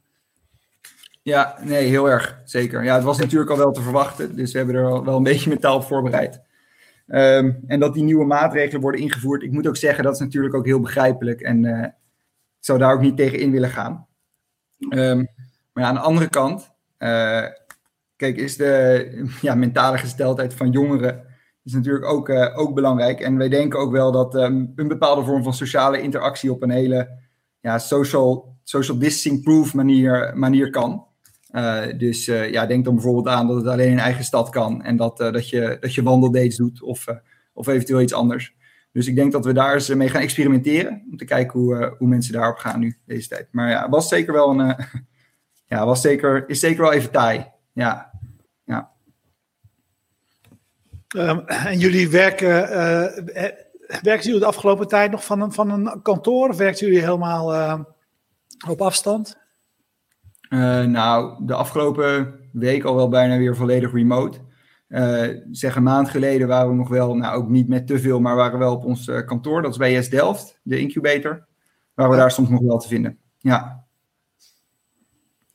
Ja, 1.22 1.58
nee, 1.62 1.88
heel 1.88 2.10
erg. 2.10 2.40
Zeker. 2.44 2.84
Ja, 2.84 2.94
het 2.94 3.04
was 3.04 3.18
natuurlijk 3.18 3.50
al 3.50 3.56
wel 3.56 3.72
te 3.72 3.82
verwachten. 3.82 4.36
Dus 4.36 4.52
we 4.52 4.58
hebben 4.58 4.76
er 4.76 5.04
wel 5.04 5.16
een 5.16 5.22
beetje 5.22 5.48
mentaal 5.50 5.76
op 5.76 5.84
voorbereid. 5.84 6.40
Um, 7.06 7.64
en 7.66 7.80
dat 7.80 7.94
die 7.94 8.02
nieuwe 8.02 8.24
maatregelen 8.24 8.80
worden 8.80 9.00
ingevoerd. 9.00 9.42
Ik 9.42 9.52
moet 9.52 9.66
ook 9.66 9.76
zeggen, 9.76 10.04
dat 10.04 10.14
is 10.14 10.20
natuurlijk 10.20 10.54
ook 10.54 10.64
heel 10.64 10.80
begrijpelijk. 10.80 11.40
En 11.40 11.64
uh, 11.64 11.82
ik 11.82 11.92
zou 12.60 12.78
daar 12.78 12.92
ook 12.92 13.00
niet 13.00 13.16
tegen 13.16 13.38
in 13.38 13.50
willen 13.50 13.70
gaan. 13.70 14.06
Um, 14.88 15.28
maar 15.74 15.82
ja, 15.82 15.88
aan 15.88 15.94
de 15.94 16.00
andere 16.00 16.28
kant. 16.28 16.72
Uh, 16.98 17.44
kijk, 18.16 18.36
is 18.36 18.56
de 18.56 19.28
ja, 19.40 19.54
mentale 19.54 19.98
gesteldheid 19.98 20.54
van 20.54 20.70
jongeren 20.70 21.24
is 21.64 21.72
natuurlijk 21.72 22.04
ook, 22.04 22.28
uh, 22.28 22.58
ook 22.58 22.74
belangrijk. 22.74 23.20
En 23.20 23.36
wij 23.36 23.48
denken 23.48 23.78
ook 23.78 23.92
wel 23.92 24.12
dat 24.12 24.34
um, 24.34 24.72
een 24.76 24.88
bepaalde 24.88 25.24
vorm 25.24 25.42
van 25.42 25.54
sociale 25.54 26.00
interactie 26.00 26.52
op 26.52 26.62
een 26.62 26.70
hele 26.70 27.08
ja, 27.60 27.78
social, 27.78 28.56
social 28.62 28.98
distancing-proof 28.98 29.74
manier, 29.74 30.32
manier 30.34 30.70
kan. 30.70 31.06
Uh, 31.50 31.82
dus 31.96 32.24
ja, 32.24 32.66
denk 32.66 32.84
dan 32.84 32.94
bijvoorbeeld 32.94 33.28
aan 33.28 33.46
dat 33.46 33.56
het 33.56 33.66
alleen 33.66 33.90
in 33.90 33.98
eigen 33.98 34.24
stad 34.24 34.48
kan. 34.48 34.82
En 34.82 34.96
dat, 34.96 35.16
dat, 35.16 35.48
je, 35.48 35.76
dat 35.80 35.94
je 35.94 36.02
wandeldates 36.02 36.56
doet 36.56 36.82
of, 36.82 37.06
of 37.52 37.66
eventueel 37.66 38.00
iets 38.00 38.12
anders. 38.12 38.54
Dus 38.92 39.06
ik 39.06 39.14
denk 39.14 39.32
dat 39.32 39.44
we 39.44 39.52
daar 39.52 39.74
eens 39.74 39.94
mee 39.94 40.08
gaan 40.08 40.22
experimenteren. 40.22 41.02
Om 41.10 41.16
te 41.16 41.24
kijken 41.24 41.60
hoe, 41.60 41.94
hoe 41.98 42.08
mensen 42.08 42.32
daarop 42.32 42.56
gaan 42.56 42.80
nu, 42.80 42.96
deze 43.06 43.28
tijd. 43.28 43.48
Maar 43.50 43.70
ja, 43.70 43.88
was 43.88 44.08
zeker 44.08 44.32
wel 44.32 44.60
een... 44.60 44.76
ja, 45.66 45.86
was 45.86 46.00
zeker, 46.00 46.48
is 46.48 46.60
zeker 46.60 46.82
wel 46.82 46.92
even 46.92 47.10
taai. 47.10 47.52
Ja, 47.72 48.12
Um, 51.16 51.38
en 51.46 51.78
jullie 51.78 52.08
werken, 52.08 52.62
uh, 52.62 53.18
werken 54.02 54.24
jullie 54.24 54.40
de 54.40 54.46
afgelopen 54.46 54.88
tijd 54.88 55.10
nog 55.10 55.24
van 55.24 55.40
een, 55.40 55.52
van 55.52 55.70
een 55.70 56.02
kantoor 56.02 56.48
of 56.48 56.56
werken 56.56 56.86
jullie 56.86 57.02
helemaal 57.02 57.54
uh, 57.54 57.80
op 58.68 58.80
afstand? 58.80 59.38
Uh, 60.48 60.84
nou, 60.84 61.44
de 61.46 61.54
afgelopen 61.54 62.40
week 62.52 62.84
al 62.84 62.94
wel 62.94 63.08
bijna 63.08 63.36
weer 63.36 63.56
volledig 63.56 63.92
remote. 63.92 64.38
zeg 65.50 65.76
een 65.76 65.82
maand 65.82 66.08
geleden 66.08 66.48
waren 66.48 66.68
we 66.68 66.74
nog 66.74 66.88
wel, 66.88 67.16
nou 67.16 67.36
ook 67.36 67.48
niet 67.48 67.68
met 67.68 67.86
te 67.86 67.98
veel, 67.98 68.20
maar 68.20 68.36
waren 68.36 68.58
we 68.58 68.64
wel 68.64 68.74
op 68.74 68.84
ons 68.84 69.10
kantoor. 69.26 69.62
Dat 69.62 69.70
is 69.70 69.76
bij 69.76 70.02
S 70.02 70.10
Delft, 70.10 70.60
de 70.62 70.78
incubator. 70.78 71.46
Waar 71.94 72.10
we 72.10 72.16
daar 72.16 72.30
soms 72.30 72.48
nog 72.48 72.60
wel 72.60 72.78
te 72.78 72.88
vinden. 72.88 73.18
Ja. 73.38 73.83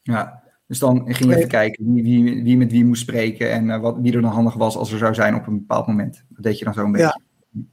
Ja. 0.10 0.43
Dus 0.67 0.80
dan 0.80 1.13
ging 1.13 1.30
je 1.30 1.36
even 1.36 1.50
kijken 1.50 1.93
wie, 1.93 2.04
wie, 2.04 2.43
wie, 2.43 2.58
met 2.58 2.72
wie 2.72 2.86
moest 2.86 3.02
spreken 3.02 3.52
en 3.52 3.65
uh, 3.65 3.80
wat, 3.80 3.98
wie 4.02 4.13
er 4.13 4.22
dan 4.22 4.32
handig 4.32 4.54
was 4.54 4.76
als 4.76 4.91
er 4.91 4.98
zou 4.98 5.13
zijn 5.13 5.36
op 5.36 5.48
een 5.48 5.58
bepaald 5.58 5.88
moment. 5.88 6.24
Dat 6.30 6.43
deed 6.43 6.60
je 6.60 6.65
dan 6.65 6.74
zo 6.74 6.84
een 6.84 6.91
beetje. 6.91 7.22
Ja. 7.50 7.63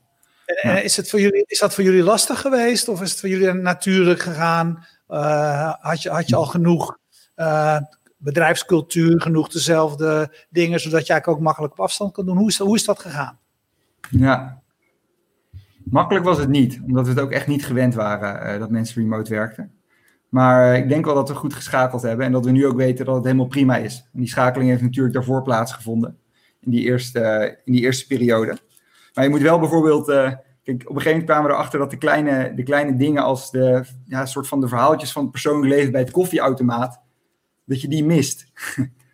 En, 0.46 0.70
ja. 0.70 0.78
is, 0.78 0.96
het 0.96 1.10
voor 1.10 1.20
jullie, 1.20 1.44
is 1.46 1.58
dat 1.58 1.74
voor 1.74 1.84
jullie 1.84 2.02
lastig 2.02 2.40
geweest 2.40 2.88
of 2.88 3.02
is 3.02 3.10
het 3.10 3.20
voor 3.20 3.28
jullie 3.28 3.52
natuurlijk 3.52 4.20
gegaan? 4.20 4.86
Uh, 5.08 5.72
had, 5.80 6.02
je, 6.02 6.10
had 6.10 6.28
je 6.28 6.36
al 6.36 6.44
genoeg 6.44 6.98
uh, 7.36 7.78
bedrijfscultuur, 8.16 9.20
genoeg 9.20 9.48
dezelfde 9.48 10.34
dingen, 10.50 10.80
zodat 10.80 11.06
je 11.06 11.12
eigenlijk 11.12 11.38
ook 11.38 11.44
makkelijk 11.44 11.72
op 11.72 11.80
afstand 11.80 12.12
kan 12.12 12.26
doen? 12.26 12.36
Hoe 12.36 12.48
is, 12.48 12.56
dat, 12.56 12.66
hoe 12.66 12.76
is 12.76 12.84
dat 12.84 12.98
gegaan? 12.98 13.38
Ja, 14.10 14.62
makkelijk 15.84 16.24
was 16.24 16.38
het 16.38 16.48
niet, 16.48 16.80
omdat 16.86 17.04
we 17.04 17.10
het 17.10 17.20
ook 17.20 17.32
echt 17.32 17.46
niet 17.46 17.66
gewend 17.66 17.94
waren 17.94 18.60
dat 18.60 18.70
mensen 18.70 19.02
remote 19.02 19.30
werkten. 19.30 19.75
Maar 20.36 20.72
eh, 20.72 20.78
ik 20.78 20.88
denk 20.88 21.04
wel 21.04 21.14
dat 21.14 21.28
we 21.28 21.34
goed 21.34 21.54
geschakeld 21.54 22.02
hebben 22.02 22.26
en 22.26 22.32
dat 22.32 22.44
we 22.44 22.50
nu 22.50 22.66
ook 22.66 22.76
weten 22.76 23.04
dat 23.04 23.14
het 23.14 23.24
helemaal 23.24 23.46
prima 23.46 23.76
is. 23.76 24.08
En 24.12 24.20
die 24.20 24.28
schakeling 24.28 24.70
heeft 24.70 24.82
natuurlijk 24.82 25.14
daarvoor 25.14 25.42
plaatsgevonden, 25.42 26.18
in 26.60 26.70
die 26.70 26.82
eerste, 26.84 27.58
in 27.64 27.72
die 27.72 27.82
eerste 27.82 28.06
periode. 28.06 28.58
Maar 29.14 29.24
je 29.24 29.30
moet 29.30 29.40
wel 29.40 29.58
bijvoorbeeld, 29.58 30.08
uh, 30.08 30.14
kijk, 30.14 30.36
op 30.66 30.70
een 30.70 30.80
gegeven 30.86 31.10
moment 31.10 31.24
kwamen 31.24 31.46
we 31.46 31.52
erachter 31.52 31.78
dat 31.78 31.90
de 31.90 31.96
kleine, 31.96 32.54
de 32.54 32.62
kleine 32.62 32.96
dingen 32.96 33.22
als 33.22 33.50
de 33.50 33.84
ja, 34.04 34.26
soort 34.26 34.48
van 34.48 34.60
de 34.60 34.68
verhaaltjes 34.68 35.12
van 35.12 35.22
het 35.22 35.30
persoonlijk 35.30 35.72
leven 35.72 35.92
bij 35.92 36.00
het 36.00 36.10
koffieautomaat, 36.10 37.00
dat 37.64 37.80
je 37.80 37.88
die 37.88 38.04
mist. 38.04 38.52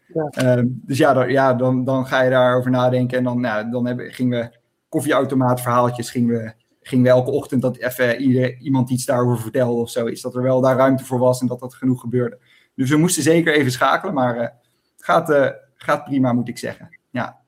Ja. 0.07 0.57
um, 0.59 0.81
dus 0.87 0.99
ja, 0.99 1.13
dan, 1.13 1.31
ja 1.31 1.55
dan, 1.55 1.85
dan 1.85 2.07
ga 2.07 2.23
je 2.23 2.31
daarover 2.31 2.71
nadenken 2.71 3.19
en 3.19 3.25
dan, 3.25 3.41
nou, 3.41 3.71
dan 3.71 3.87
hebben, 3.87 4.13
gingen 4.13 4.41
we 4.41 4.59
koffieautomaat 4.89 5.61
verhaaltjes 5.61 6.11
gingen 6.11 6.35
we 6.35 6.53
ging 6.83 7.03
we 7.03 7.09
elke 7.09 7.31
ochtend 7.31 7.63
dat 7.63 7.77
even 7.77 8.21
iemand 8.61 8.91
iets 8.91 9.05
daarover 9.05 9.43
vertelde 9.43 9.81
of 9.81 9.91
zo. 9.91 10.07
Is 10.07 10.21
dat 10.21 10.35
er 10.35 10.43
wel 10.43 10.61
daar 10.61 10.77
ruimte 10.77 11.05
voor 11.05 11.19
was 11.19 11.41
en 11.41 11.47
dat 11.47 11.61
dat 11.61 11.75
genoeg 11.75 12.01
gebeurde. 12.01 12.39
Dus 12.75 12.91
we 12.91 12.97
moesten 12.97 13.23
zeker 13.23 13.55
even 13.55 13.73
schakelen, 13.73 14.15
maar 14.15 14.41
uh, 14.41 14.49
gaat, 14.99 15.31
uh, 15.31 15.49
gaat 15.75 16.05
prima, 16.05 16.33
moet 16.33 16.49
ik 16.49 16.59
zeggen. 16.59 16.99
Ja. 17.11 17.41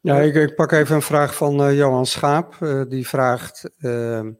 Ja, 0.00 0.18
ik, 0.18 0.34
ik 0.34 0.54
pak 0.54 0.72
even 0.72 0.94
een 0.94 1.02
vraag 1.02 1.34
van 1.34 1.60
uh, 1.60 1.76
Johan 1.76 2.06
Schaap. 2.06 2.56
die 2.88 3.08
vraagt: 3.08 3.70
ehm, 3.78 4.32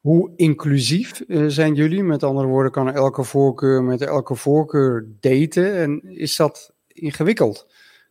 hoe 0.00 0.32
inclusief 0.36 1.22
zijn 1.46 1.74
jullie? 1.74 2.02
Met 2.02 2.22
andere 2.22 2.46
woorden, 2.46 2.72
kan 2.72 2.92
elke 2.92 3.24
voorkeur 3.24 3.82
met 3.82 4.00
elke 4.00 4.34
voorkeur 4.34 5.08
daten? 5.20 5.76
En 5.76 6.00
is 6.02 6.36
dat 6.36 6.72
ingewikkeld? 6.88 7.66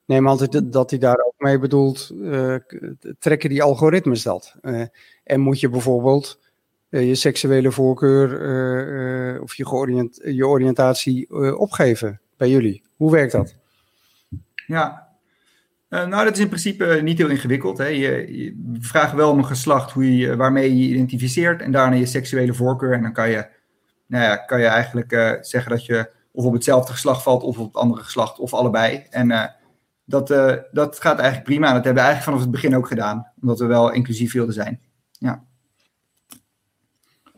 Neem 0.08 0.28
altijd 0.28 0.74
dat 0.74 0.89
hij 0.89 1.00
daar 1.00 1.20
ook 1.26 1.34
mee 1.38 1.60
bedoelt, 1.60 2.12
uh, 2.13 2.56
trekken 3.20 3.50
die 3.50 3.63
algoritmes 3.63 4.24
dat? 4.24 4.56
Uh, 4.62 4.82
en 5.24 5.39
moet 5.39 5.60
je 5.60 5.70
bijvoorbeeld 5.70 6.39
uh, 6.89 7.08
je 7.08 7.15
seksuele 7.15 7.72
voorkeur 7.72 9.41
of 9.41 9.56
je, 9.56 9.65
georiënt, 9.65 10.20
je 10.24 10.48
oriëntatie 10.48 11.58
opgeven 11.58 12.22
bij 12.38 12.50
jullie? 12.50 12.84
Hoe 12.96 13.12
werkt 13.12 13.32
dat? 13.32 13.56
Ja, 14.67 15.08
nou 15.89 16.24
dat 16.24 16.34
is 16.34 16.39
in 16.39 16.48
principe 16.48 17.00
niet 17.04 17.17
heel 17.17 17.30
ingewikkeld. 17.30 17.78
Hè. 17.78 17.88
Je, 17.88 18.38
je 18.38 18.78
vraagt 18.80 19.13
wel 19.13 19.32
om 19.32 19.38
een 19.38 19.46
geslacht 19.46 19.91
hoe 19.91 20.17
je, 20.17 20.36
waarmee 20.36 20.70
je 20.70 20.88
je 20.88 20.93
identificeert 20.93 21.62
en 21.62 21.72
daarna 21.72 21.96
je 21.96 22.06
seksuele 22.06 22.54
voorkeur. 22.54 22.93
En 22.93 23.02
dan 23.02 23.13
kan 23.13 23.30
je, 23.30 23.48
nou 24.08 24.24
ja, 24.24 24.36
kan 24.36 24.60
je 24.60 24.65
eigenlijk 24.65 25.38
zeggen 25.41 25.72
dat 25.72 25.86
je 25.86 26.12
of 26.32 26.46
op 26.46 26.54
hetzelfde 26.54 26.91
geslacht 26.91 27.24
valt 27.24 27.43
of 27.43 27.58
op 27.58 27.65
het 27.65 27.76
andere 27.76 28.04
geslacht 28.04 28.39
of 28.39 28.54
allebei. 28.54 29.06
En 29.10 29.57
dat, 30.08 30.32
uh, 30.32 30.54
dat 30.72 31.00
gaat 31.00 31.17
eigenlijk 31.17 31.48
prima. 31.50 31.74
Dat 31.74 31.84
hebben 31.84 32.04
we 32.04 32.10
eigenlijk 32.10 32.24
vanaf 32.24 32.39
het 32.39 32.52
begin 32.52 32.76
ook 32.76 32.88
gedaan. 32.88 33.32
Omdat 33.41 33.60
we 33.60 33.65
wel 33.65 33.91
inclusief 33.91 34.34
wilden 34.34 34.54
zijn. 34.54 34.80
Ja. 35.12 35.43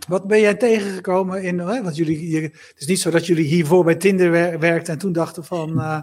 Wat 0.08 0.28
ben 0.28 0.40
jij 0.40 0.56
tegengekomen 0.56 1.44
in, 1.44 1.60
hè, 1.60 1.84
want 1.84 1.96
jullie, 1.96 2.30
je, 2.30 2.42
het 2.42 2.74
is 2.76 2.88
niet 2.88 3.00
zo 3.00 3.10
dat 3.10 3.26
jullie 3.26 3.46
hiervoor 3.46 3.84
bij 3.84 3.96
Tinder 3.96 4.32
wer, 4.32 4.60
werkten 4.60 4.94
en 4.94 5.00
toen 5.00 5.12
dachten 5.12 5.46
van, 5.46 5.70
uh, 5.70 6.00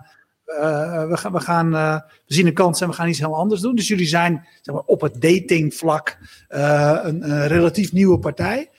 uh, 0.47 1.09
we, 1.09 1.17
gaan, 1.17 1.33
we, 1.33 1.41
gaan, 1.41 1.75
uh, 1.75 1.95
we 2.27 2.35
zien 2.35 2.47
een 2.47 2.55
kans 2.55 2.81
en 2.81 2.89
we 2.89 2.95
gaan 2.95 3.09
iets 3.09 3.19
helemaal 3.19 3.41
anders 3.41 3.61
doen. 3.61 3.75
Dus 3.75 3.89
jullie 3.89 4.07
zijn 4.07 4.47
zeg 4.61 4.75
maar, 4.75 4.85
op 4.85 5.01
het 5.01 5.21
datingvlak 5.21 6.19
een, 6.49 7.31
een, 7.31 7.47
relatief 7.47 7.93
nieuwe 7.93 8.19
partij. 8.19 8.71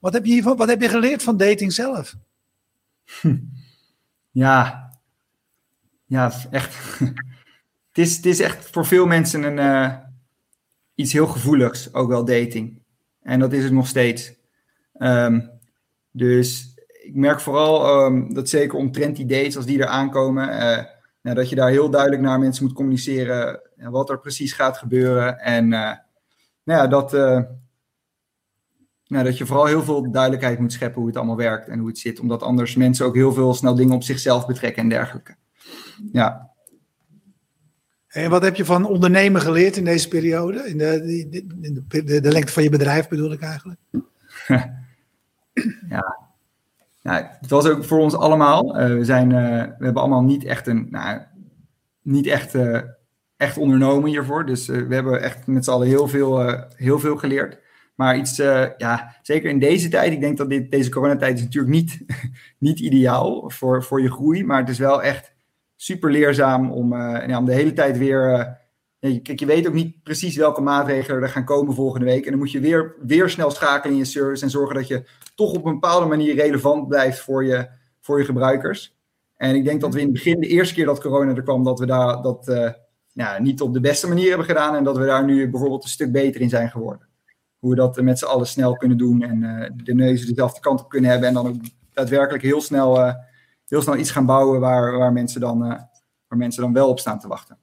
Wat 0.00 0.12
heb, 0.12 0.24
je 0.24 0.32
hiervan, 0.32 0.56
wat 0.56 0.68
heb 0.68 0.82
je 0.82 0.88
geleerd 0.88 1.22
van 1.22 1.36
dating 1.36 1.72
zelf? 1.72 2.14
Ja, 4.30 4.87
ja 6.08 6.32
echt. 6.50 6.98
het, 7.88 7.98
is, 7.98 8.16
het 8.16 8.26
is 8.26 8.40
echt 8.40 8.70
voor 8.70 8.86
veel 8.86 9.06
mensen 9.06 9.58
een, 9.58 10.00
iets 10.94 11.12
heel 11.12 11.26
gevoeligs, 11.26 11.94
ook 11.94 12.08
wel 12.08 12.24
dating. 12.24 12.82
En 13.22 13.40
dat 13.40 13.52
is 13.52 13.64
het 13.64 13.72
nog 13.72 13.86
steeds. 13.86 14.34
Um, 14.98 15.50
dus 16.10 16.74
ik 17.02 17.14
merk 17.14 17.40
vooral 17.40 18.04
um, 18.04 18.34
dat 18.34 18.48
zeker 18.48 18.78
omtrent 18.78 19.16
die 19.16 19.26
dates, 19.26 19.56
als 19.56 19.66
die 19.66 19.80
er 19.80 19.86
aankomen, 19.86 20.48
uh, 20.48 20.84
nou, 21.22 21.36
dat 21.36 21.48
je 21.48 21.56
daar 21.56 21.70
heel 21.70 21.90
duidelijk 21.90 22.22
naar 22.22 22.38
mensen 22.38 22.64
moet 22.64 22.72
communiceren 22.74 23.60
wat 23.76 24.10
er 24.10 24.20
precies 24.20 24.52
gaat 24.52 24.78
gebeuren. 24.78 25.38
En 25.38 25.64
uh, 25.64 25.92
nou 26.64 26.80
ja, 26.80 26.86
dat, 26.86 27.12
nou, 29.06 29.24
dat 29.24 29.38
je 29.38 29.46
vooral 29.46 29.66
heel 29.66 29.82
veel 29.82 30.10
duidelijkheid 30.10 30.58
moet 30.58 30.72
scheppen 30.72 30.98
hoe 30.98 31.08
het 31.08 31.16
allemaal 31.16 31.36
werkt 31.36 31.68
en 31.68 31.78
hoe 31.78 31.88
het 31.88 31.98
zit. 31.98 32.20
Omdat 32.20 32.42
anders 32.42 32.76
mensen 32.76 33.06
ook 33.06 33.14
heel 33.14 33.32
veel 33.32 33.54
snel 33.54 33.74
dingen 33.74 33.94
op 33.94 34.02
zichzelf 34.02 34.46
betrekken 34.46 34.82
en 34.82 34.88
dergelijke. 34.88 35.36
Ja. 36.12 36.50
En 38.08 38.30
wat 38.30 38.42
heb 38.42 38.56
je 38.56 38.64
van 38.64 38.86
ondernemen 38.86 39.40
geleerd 39.40 39.76
in 39.76 39.84
deze 39.84 40.08
periode? 40.08 40.68
In 40.68 40.78
de, 40.78 41.18
in 41.60 41.84
de, 41.88 42.04
de, 42.04 42.20
de 42.20 42.32
lengte 42.32 42.52
van 42.52 42.62
je 42.62 42.70
bedrijf 42.70 43.08
bedoel 43.08 43.32
ik 43.32 43.40
eigenlijk? 43.40 43.80
ja. 45.88 46.18
ja, 47.00 47.36
het 47.40 47.50
was 47.50 47.66
ook 47.66 47.84
voor 47.84 47.98
ons 47.98 48.14
allemaal. 48.14 48.80
Uh, 48.80 48.86
we, 48.94 49.04
zijn, 49.04 49.30
uh, 49.30 49.62
we 49.78 49.84
hebben 49.84 50.02
allemaal 50.02 50.22
niet 50.22 50.44
echt 50.44 50.66
een, 50.66 50.86
nou, 50.90 51.20
niet 52.02 52.26
echt, 52.26 52.54
uh, 52.54 52.80
echt 53.36 53.58
ondernomen 53.58 54.10
hiervoor. 54.10 54.46
Dus 54.46 54.66
we 54.66 54.94
hebben 54.94 55.22
echt 55.22 55.46
met 55.46 55.64
z'n 55.64 55.70
allen 55.70 55.86
heel 55.86 56.08
veel, 56.08 56.64
heel 56.74 56.98
veel 56.98 57.16
geleerd. 57.16 57.58
Maar 57.94 58.16
iets, 58.16 58.36
ja, 58.76 59.16
zeker 59.22 59.50
in 59.50 59.58
deze 59.58 59.88
tijd, 59.88 60.12
ik 60.12 60.20
denk 60.20 60.36
dat 60.36 60.50
dit, 60.50 60.70
deze 60.70 60.90
coronatijd 60.90 61.36
is 61.38 61.44
natuurlijk 61.44 61.74
niet, 61.74 62.04
niet 62.58 62.80
ideaal 62.80 63.50
voor, 63.50 63.84
voor 63.84 64.02
je 64.02 64.10
groei. 64.10 64.44
Maar 64.44 64.60
het 64.60 64.68
is 64.68 64.78
wel 64.78 65.02
echt 65.02 65.36
super 65.80 66.10
leerzaam 66.10 66.70
om, 66.70 66.94
ja, 66.94 67.38
om 67.38 67.44
de 67.44 67.54
hele 67.54 67.72
tijd 67.72 67.98
weer 67.98 68.56
Kijk, 69.00 69.40
je 69.40 69.46
weet 69.46 69.66
ook 69.66 69.74
niet 69.74 70.02
precies 70.02 70.36
welke 70.36 70.60
maatregelen 70.60 71.22
er 71.22 71.28
gaan 71.28 71.44
komen 71.44 71.74
volgende 71.74 72.06
week. 72.06 72.24
En 72.24 72.30
dan 72.30 72.38
moet 72.38 72.50
je 72.50 72.60
weer, 72.60 72.94
weer 73.00 73.30
snel 73.30 73.50
schakelen 73.50 73.92
in 73.92 73.98
je 73.98 74.04
service 74.04 74.44
en 74.44 74.50
zorgen 74.50 74.74
dat 74.74 74.86
je 74.86 75.04
toch 75.34 75.52
op 75.52 75.64
een 75.64 75.72
bepaalde 75.72 76.06
manier 76.06 76.34
relevant 76.34 76.88
blijft 76.88 77.20
voor 77.20 77.44
je, 77.44 77.68
voor 78.00 78.18
je 78.18 78.24
gebruikers. 78.24 78.96
En 79.36 79.54
ik 79.54 79.64
denk 79.64 79.80
dat 79.80 79.94
we 79.94 79.98
in 79.98 80.04
het 80.04 80.14
begin, 80.14 80.40
de 80.40 80.46
eerste 80.46 80.74
keer 80.74 80.84
dat 80.84 81.00
corona 81.00 81.34
er 81.34 81.42
kwam, 81.42 81.64
dat 81.64 81.78
we 81.78 81.86
daar 81.86 82.22
dat 82.22 82.48
uh, 82.48 83.38
niet 83.38 83.60
op 83.60 83.72
de 83.72 83.80
beste 83.80 84.08
manier 84.08 84.28
hebben 84.28 84.46
gedaan. 84.46 84.74
En 84.74 84.84
dat 84.84 84.96
we 84.96 85.06
daar 85.06 85.24
nu 85.24 85.50
bijvoorbeeld 85.50 85.82
een 85.82 85.88
stuk 85.88 86.12
beter 86.12 86.40
in 86.40 86.48
zijn 86.48 86.70
geworden. 86.70 87.06
Hoe 87.58 87.70
we 87.70 87.76
dat 87.76 88.00
met 88.00 88.18
z'n 88.18 88.24
allen 88.24 88.46
snel 88.46 88.76
kunnen 88.76 88.98
doen 88.98 89.22
en 89.22 89.40
de 89.84 89.94
neuzen 89.94 90.28
dezelfde 90.28 90.60
kant 90.60 90.80
op 90.80 90.88
kunnen 90.88 91.10
hebben. 91.10 91.28
En 91.28 91.34
dan 91.34 91.48
ook 91.48 91.56
daadwerkelijk 91.92 92.42
heel 92.42 92.60
snel, 92.60 93.14
heel 93.68 93.82
snel 93.82 93.96
iets 93.96 94.10
gaan 94.10 94.26
bouwen 94.26 94.60
waar, 94.60 94.98
waar, 94.98 95.12
mensen 95.12 95.40
dan, 95.40 95.58
waar 96.28 96.38
mensen 96.38 96.62
dan 96.62 96.72
wel 96.72 96.88
op 96.88 96.98
staan 96.98 97.18
te 97.18 97.28
wachten. 97.28 97.58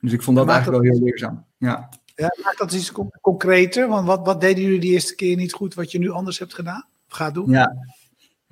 Dus 0.00 0.12
ik 0.12 0.22
vond 0.22 0.36
dat 0.36 0.48
eigenlijk 0.48 0.82
wel 0.82 0.92
heel 0.92 1.02
leerzaam. 1.02 1.44
Ja. 1.56 1.88
Ja, 2.14 2.36
maakt 2.44 2.58
dat 2.58 2.72
iets 2.72 2.92
concreter? 3.20 3.88
Want 3.88 4.06
wat, 4.06 4.26
wat 4.26 4.40
deden 4.40 4.64
jullie 4.64 4.80
die 4.80 4.92
eerste 4.92 5.14
keer 5.14 5.36
niet 5.36 5.52
goed, 5.52 5.74
wat 5.74 5.90
je 5.90 5.98
nu 5.98 6.10
anders 6.10 6.38
hebt 6.38 6.54
gedaan? 6.54 6.84
Of 7.08 7.16
gaat 7.16 7.34
doen? 7.34 7.50
Ja, 7.50 7.76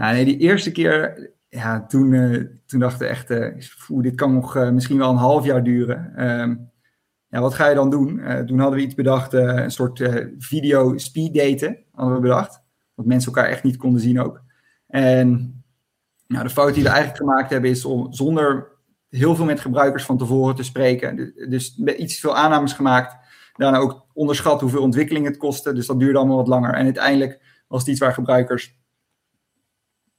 nou, 0.01 0.15
nee, 0.15 0.25
die 0.25 0.39
eerste 0.39 0.71
keer, 0.71 1.31
ja, 1.49 1.87
toen, 1.87 2.13
uh, 2.13 2.47
toen 2.67 2.81
dachten 2.81 2.99
we 2.99 3.07
echt, 3.07 3.31
uh, 3.31 3.55
dit 3.89 4.15
kan 4.15 4.35
nog 4.35 4.57
uh, 4.57 4.71
misschien 4.71 4.99
wel 4.99 5.11
een 5.11 5.17
half 5.17 5.45
jaar 5.45 5.63
duren. 5.65 6.29
Um, 6.41 6.71
ja, 7.29 7.41
wat 7.41 7.55
ga 7.55 7.69
je 7.69 7.75
dan 7.75 7.91
doen? 7.91 8.07
toen 8.47 8.59
hadden 8.59 8.79
we 8.79 8.85
iets 8.85 8.95
bedacht, 8.95 9.33
een 9.33 9.71
soort 9.71 10.03
video 10.39 10.99
speed 10.99 11.35
daten 11.35 11.79
hadden 11.93 12.15
we 12.15 12.21
bedacht. 12.21 12.63
Dat 12.95 13.07
mensen 13.07 13.33
elkaar 13.33 13.51
echt 13.51 13.63
niet 13.63 13.77
konden 13.77 14.01
zien 14.01 14.21
ook. 14.21 14.43
En 14.87 15.60
nou, 16.31 16.45
de 16.45 16.51
fout 16.51 16.75
die 16.75 16.83
we 16.83 16.89
eigenlijk 16.89 17.19
gemaakt 17.19 17.51
hebben 17.51 17.71
is 17.71 17.85
om 17.85 18.13
zonder 18.13 18.69
heel 19.09 19.35
veel 19.35 19.45
met 19.45 19.61
gebruikers 19.61 20.05
van 20.05 20.19
tevoren 20.19 20.55
te 20.55 20.63
spreken. 20.63 21.33
Dus 21.49 21.79
iets 21.79 22.21
veel 22.21 22.37
aannames 22.37 22.73
gemaakt. 22.73 23.17
Daarna 23.55 23.79
ook 23.79 24.07
onderschat 24.13 24.61
hoeveel 24.61 24.83
ontwikkeling 24.83 25.27
het 25.27 25.37
kostte. 25.37 25.73
Dus 25.73 25.87
dat 25.87 26.01
duurde 26.01 26.19
allemaal 26.19 26.37
wat 26.37 26.49
langer. 26.49 26.75
En 26.75 26.85
uiteindelijk 26.85 27.41
was 27.69 27.81
het 27.81 27.89
iets 27.89 28.01
waar 28.01 28.13
gebruikers 28.13 28.79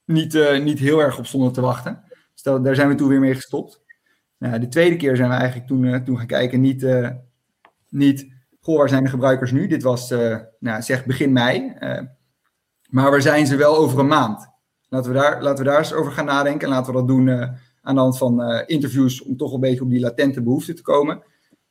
niet, 0.05 0.33
uh, 0.33 0.63
niet 0.63 0.79
heel 0.79 1.01
erg 1.01 1.17
op 1.17 1.25
stonden 1.25 1.51
te 1.51 1.61
wachten. 1.61 2.03
Dus 2.33 2.43
dat, 2.43 2.63
daar 2.63 2.75
zijn 2.75 2.89
we 2.89 2.95
toen 2.95 3.09
weer 3.09 3.19
mee 3.19 3.35
gestopt. 3.35 3.81
Nou, 4.37 4.59
de 4.59 4.67
tweede 4.67 4.95
keer 4.95 5.15
zijn 5.15 5.29
we 5.29 5.35
eigenlijk 5.35 5.67
toen, 5.67 5.83
uh, 5.83 5.95
toen 5.95 6.17
gaan 6.17 6.27
kijken, 6.27 6.61
niet, 6.61 6.83
uh, 6.83 7.09
niet, 7.89 8.33
goh, 8.59 8.77
waar 8.77 8.89
zijn 8.89 9.03
de 9.03 9.09
gebruikers 9.09 9.51
nu? 9.51 9.67
Dit 9.67 9.83
was, 9.83 10.09
nou, 10.59 10.81
zeg 10.81 11.05
begin 11.05 11.31
mei. 11.31 11.73
maar 12.89 13.11
waar 13.11 13.21
zijn 13.21 13.47
ze 13.47 13.55
wel 13.55 13.77
over 13.77 13.99
een 13.99 14.07
maand? 14.07 14.50
Laten 14.93 15.11
we, 15.11 15.17
daar, 15.17 15.43
laten 15.43 15.63
we 15.63 15.69
daar 15.69 15.79
eens 15.79 15.93
over 15.93 16.11
gaan 16.11 16.25
nadenken 16.25 16.67
en 16.67 16.73
laten 16.73 16.93
we 16.93 16.99
dat 16.99 17.07
doen 17.07 17.29
aan 17.81 17.95
de 17.95 18.01
hand 18.01 18.17
van 18.17 18.41
uh, 18.41 18.61
interviews 18.65 19.23
om 19.23 19.37
toch 19.37 19.53
een 19.53 19.59
beetje 19.59 19.81
op 19.81 19.89
die 19.89 19.99
latente 19.99 20.41
behoeften 20.41 20.75
te 20.75 20.81
komen. 20.81 21.23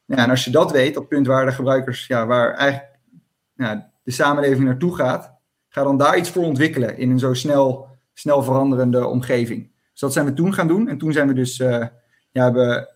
Ja, 0.04 0.16
en 0.16 0.30
als 0.30 0.44
je 0.44 0.50
dat 0.50 0.70
weet, 0.70 0.94
dat 0.94 1.08
punt 1.08 1.26
waar 1.26 1.44
de 1.44 1.52
gebruikers, 1.52 2.06
ja, 2.06 2.26
waar 2.26 2.54
eigenlijk 2.54 3.88
de 4.02 4.10
samenleving 4.10 4.64
naartoe 4.64 4.94
gaat, 4.94 5.32
ga 5.68 5.82
dan 5.82 5.98
daar 5.98 6.18
iets 6.18 6.30
voor 6.30 6.44
ontwikkelen 6.44 6.98
in 6.98 7.10
een 7.10 7.18
zo 7.18 7.34
snel, 7.34 7.88
snel 8.12 8.42
veranderende 8.42 9.06
omgeving. 9.06 9.70
Dus 9.90 10.00
dat 10.00 10.12
zijn 10.12 10.26
we 10.26 10.32
toen 10.32 10.54
gaan 10.54 10.68
doen. 10.68 10.88
En 10.88 10.98
toen 10.98 11.12
zijn 11.12 11.28
we 11.28 11.34
dus, 11.34 11.58
uh, 11.58 11.86
ja, 12.30 12.44
hebben 12.44 12.88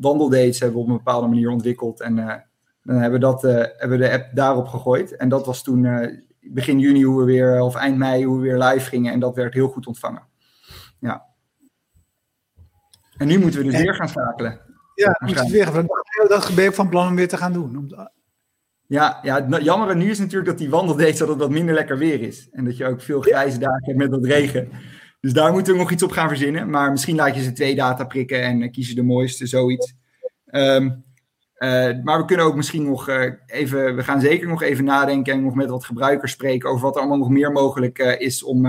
wandeldates 0.00 0.60
hebben 0.60 0.80
op 0.80 0.86
een 0.86 0.96
bepaalde 0.96 1.26
manier 1.28 1.50
ontwikkeld. 1.50 2.00
En 2.00 2.16
dan 2.82 2.96
hebben 2.96 3.20
we, 3.20 3.26
dat, 3.26 3.42
hebben 3.42 3.98
we 3.98 4.04
de 4.04 4.12
app 4.12 4.30
daarop 4.34 4.66
gegooid. 4.66 5.16
En 5.16 5.28
dat 5.28 5.46
was 5.46 5.62
toen 5.62 5.86
begin 6.42 6.78
juni 6.78 7.02
hoe 7.02 7.18
we 7.18 7.24
weer, 7.24 7.60
of 7.60 7.74
eind 7.74 7.96
mei, 7.96 8.24
hoe 8.24 8.36
we 8.36 8.42
weer 8.42 8.58
live 8.58 8.88
gingen. 8.88 9.12
En 9.12 9.20
dat 9.20 9.36
werd 9.36 9.54
heel 9.54 9.68
goed 9.68 9.86
ontvangen. 9.86 10.22
Ja. 10.98 11.24
En 13.16 13.26
nu 13.26 13.38
moeten 13.38 13.60
we 13.60 13.70
dus 13.70 13.80
weer 13.80 13.94
gaan 13.94 14.08
schakelen. 14.08 14.60
Ja, 14.94 15.16
moeten 15.24 15.44
we 15.44 15.52
weer 15.52 15.66
gaan 15.66 15.86
Dat 16.28 16.52
ben 16.54 16.64
ik 16.64 16.74
van 16.74 16.88
plan 16.88 17.08
om 17.08 17.16
weer 17.16 17.28
te 17.28 17.36
gaan 17.36 17.52
doen. 17.52 17.94
Ja, 18.86 19.18
ja, 19.22 19.46
het 19.46 19.62
jammer 19.62 19.96
nu 19.96 20.10
is 20.10 20.18
natuurlijk 20.18 20.46
dat 20.46 20.58
die 20.58 20.70
wandeldates 20.70 21.18
dat 21.18 21.28
het 21.28 21.38
wat 21.38 21.50
minder 21.50 21.74
lekker 21.74 21.98
weer 21.98 22.20
is. 22.20 22.48
En 22.50 22.64
dat 22.64 22.76
je 22.76 22.86
ook 22.86 23.00
veel 23.00 23.20
grijze 23.20 23.58
dagen 23.58 23.84
hebt 23.84 23.98
met 23.98 24.10
wat 24.10 24.24
regen. 24.24 24.68
Dus 25.20 25.32
daar 25.32 25.52
moeten 25.52 25.72
we 25.72 25.78
nog 25.78 25.90
iets 25.90 26.02
op 26.02 26.10
gaan 26.10 26.28
verzinnen. 26.28 26.70
Maar 26.70 26.90
misschien 26.90 27.16
laat 27.16 27.34
je 27.34 27.42
ze 27.42 27.52
twee 27.52 27.74
data 27.74 28.04
prikken 28.04 28.42
en 28.42 28.60
uh, 28.60 28.70
kies 28.70 28.88
je 28.88 28.94
de 28.94 29.02
mooiste, 29.02 29.46
zoiets. 29.46 29.94
Um, 30.50 31.04
uh, 31.62 32.02
maar 32.04 32.18
we 32.18 32.24
kunnen 32.24 32.46
ook 32.46 32.56
misschien 32.56 32.84
nog 32.84 33.08
uh, 33.08 33.32
even, 33.46 33.96
we 33.96 34.02
gaan 34.02 34.20
zeker 34.20 34.48
nog 34.48 34.62
even 34.62 34.84
nadenken 34.84 35.32
en 35.32 35.42
nog 35.42 35.54
met 35.54 35.70
wat 35.70 35.84
gebruikers 35.84 36.32
spreken 36.32 36.70
over 36.70 36.82
wat 36.82 36.94
er 36.94 37.00
allemaal 37.00 37.18
nog 37.18 37.30
meer 37.30 37.52
mogelijk 37.52 37.98
is 37.98 38.42
om 38.42 38.66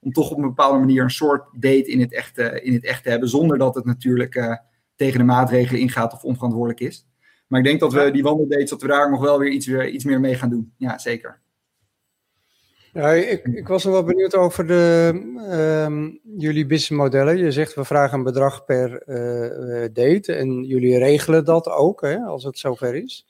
om 0.00 0.12
toch 0.12 0.30
op 0.30 0.36
een 0.36 0.42
bepaalde 0.42 0.78
manier 0.78 1.02
een 1.02 1.10
soort 1.10 1.44
date 1.52 1.84
in 1.84 2.00
het 2.00 2.12
echt, 2.12 2.38
in 2.38 2.72
het 2.72 2.84
echt 2.84 3.02
te 3.02 3.10
hebben, 3.10 3.28
zonder 3.28 3.58
dat 3.58 3.74
het 3.74 3.84
natuurlijk 3.84 4.60
tegen 4.96 5.18
de 5.18 5.24
maatregelen 5.24 5.80
ingaat 5.80 6.12
of 6.12 6.24
onverantwoordelijk 6.24 6.80
is. 6.80 7.06
Maar 7.46 7.60
ik 7.60 7.66
denk 7.66 7.80
dat 7.80 7.92
we 7.92 8.10
die 8.10 8.22
wandeldates, 8.22 8.70
dat 8.70 8.82
we 8.82 8.88
daar 8.88 9.10
nog 9.10 9.20
wel 9.20 9.38
weer 9.38 9.50
iets, 9.50 9.66
weer, 9.66 9.88
iets 9.88 10.04
meer 10.04 10.20
mee 10.20 10.34
gaan 10.34 10.50
doen. 10.50 10.72
Ja, 10.76 10.98
zeker. 10.98 11.40
Ja, 12.92 13.12
ik, 13.12 13.44
ik 13.44 13.68
was 13.68 13.84
nog 13.84 13.92
wel 13.92 14.04
benieuwd 14.04 14.34
over 14.34 14.66
de, 14.66 15.10
um, 15.86 16.20
jullie 16.36 16.66
businessmodellen. 16.66 17.38
Je 17.38 17.52
zegt 17.52 17.74
we 17.74 17.84
vragen 17.84 18.18
een 18.18 18.24
bedrag 18.24 18.64
per 18.64 19.02
uh, 19.06 19.88
date 19.92 20.32
en 20.32 20.64
jullie 20.64 20.98
regelen 20.98 21.44
dat 21.44 21.68
ook 21.68 22.00
hè, 22.00 22.18
als 22.18 22.44
het 22.44 22.58
zover 22.58 22.94
is. 22.94 23.26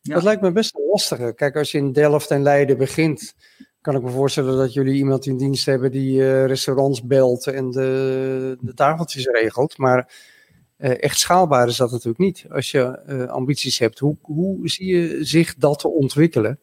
Ja. 0.00 0.14
Dat 0.14 0.22
lijkt 0.22 0.42
me 0.42 0.52
best 0.52 0.74
een 0.74 0.86
lastige. 0.90 1.32
Kijk, 1.34 1.56
als 1.56 1.72
je 1.72 1.78
in 1.78 1.92
Delft 1.92 2.30
en 2.30 2.42
Leiden 2.42 2.78
begint, 2.78 3.34
kan 3.80 3.96
ik 3.96 4.02
me 4.02 4.10
voorstellen 4.10 4.56
dat 4.56 4.72
jullie 4.72 4.94
iemand 4.94 5.26
in 5.26 5.36
dienst 5.36 5.66
hebben 5.66 5.90
die 5.90 6.20
uh, 6.20 6.46
restaurants 6.46 7.02
belt 7.02 7.46
en 7.46 7.70
de, 7.70 8.56
de 8.60 8.74
tafeltjes 8.74 9.26
regelt. 9.26 9.78
Maar 9.78 10.14
uh, 10.78 11.02
echt 11.02 11.18
schaalbaar 11.18 11.68
is 11.68 11.76
dat 11.76 11.90
natuurlijk 11.90 12.18
niet. 12.18 12.46
Als 12.50 12.70
je 12.70 13.02
uh, 13.08 13.28
ambities 13.28 13.78
hebt, 13.78 13.98
hoe, 13.98 14.16
hoe 14.20 14.68
zie 14.68 14.96
je 14.96 15.24
zich 15.24 15.54
dat 15.54 15.78
te 15.78 15.88
ontwikkelen? 15.88 16.58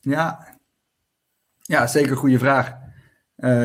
Ja, 0.00 0.58
ja 1.70 1.86
zeker 1.86 2.10
een 2.10 2.16
goede 2.16 2.38
vraag. 2.38 2.74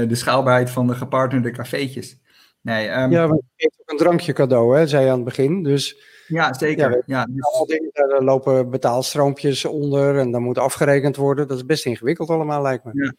de 0.08 0.16
schaalbaarheid 0.16 0.70
van 0.70 0.88
de 0.88 0.96
gepartnerde 0.96 1.52
cafeetjes. 1.52 2.20
Nee, 2.62 2.90
um... 2.90 3.12
Ja, 3.12 3.28
want 3.28 3.42
je 3.42 3.64
geeft 3.64 3.82
ook 3.82 3.92
een 3.92 3.98
drankje 3.98 4.34
cadeau, 4.34 4.78
hè, 4.78 4.88
zei 4.88 5.04
je 5.04 5.10
aan 5.10 5.16
het 5.16 5.26
begin. 5.26 5.64
Dus 5.64 6.04
ja, 6.28 6.54
zeker. 6.54 6.92
Ja, 6.92 7.02
ja 7.06 7.26
dus... 7.26 7.64
dingen, 7.68 7.90
daar 7.94 8.24
lopen 8.24 8.70
betaalstroompjes 8.70 9.66
onder 9.66 10.18
en 10.18 10.32
dan 10.32 10.42
moet 10.42 10.58
afgerekend 10.58 11.16
worden. 11.16 11.48
Dat 11.48 11.58
is 11.58 11.66
best 11.66 11.86
ingewikkeld 11.86 12.30
allemaal, 12.30 12.62
lijkt 12.62 12.84
me. 12.84 12.92
Ja. 12.94 13.14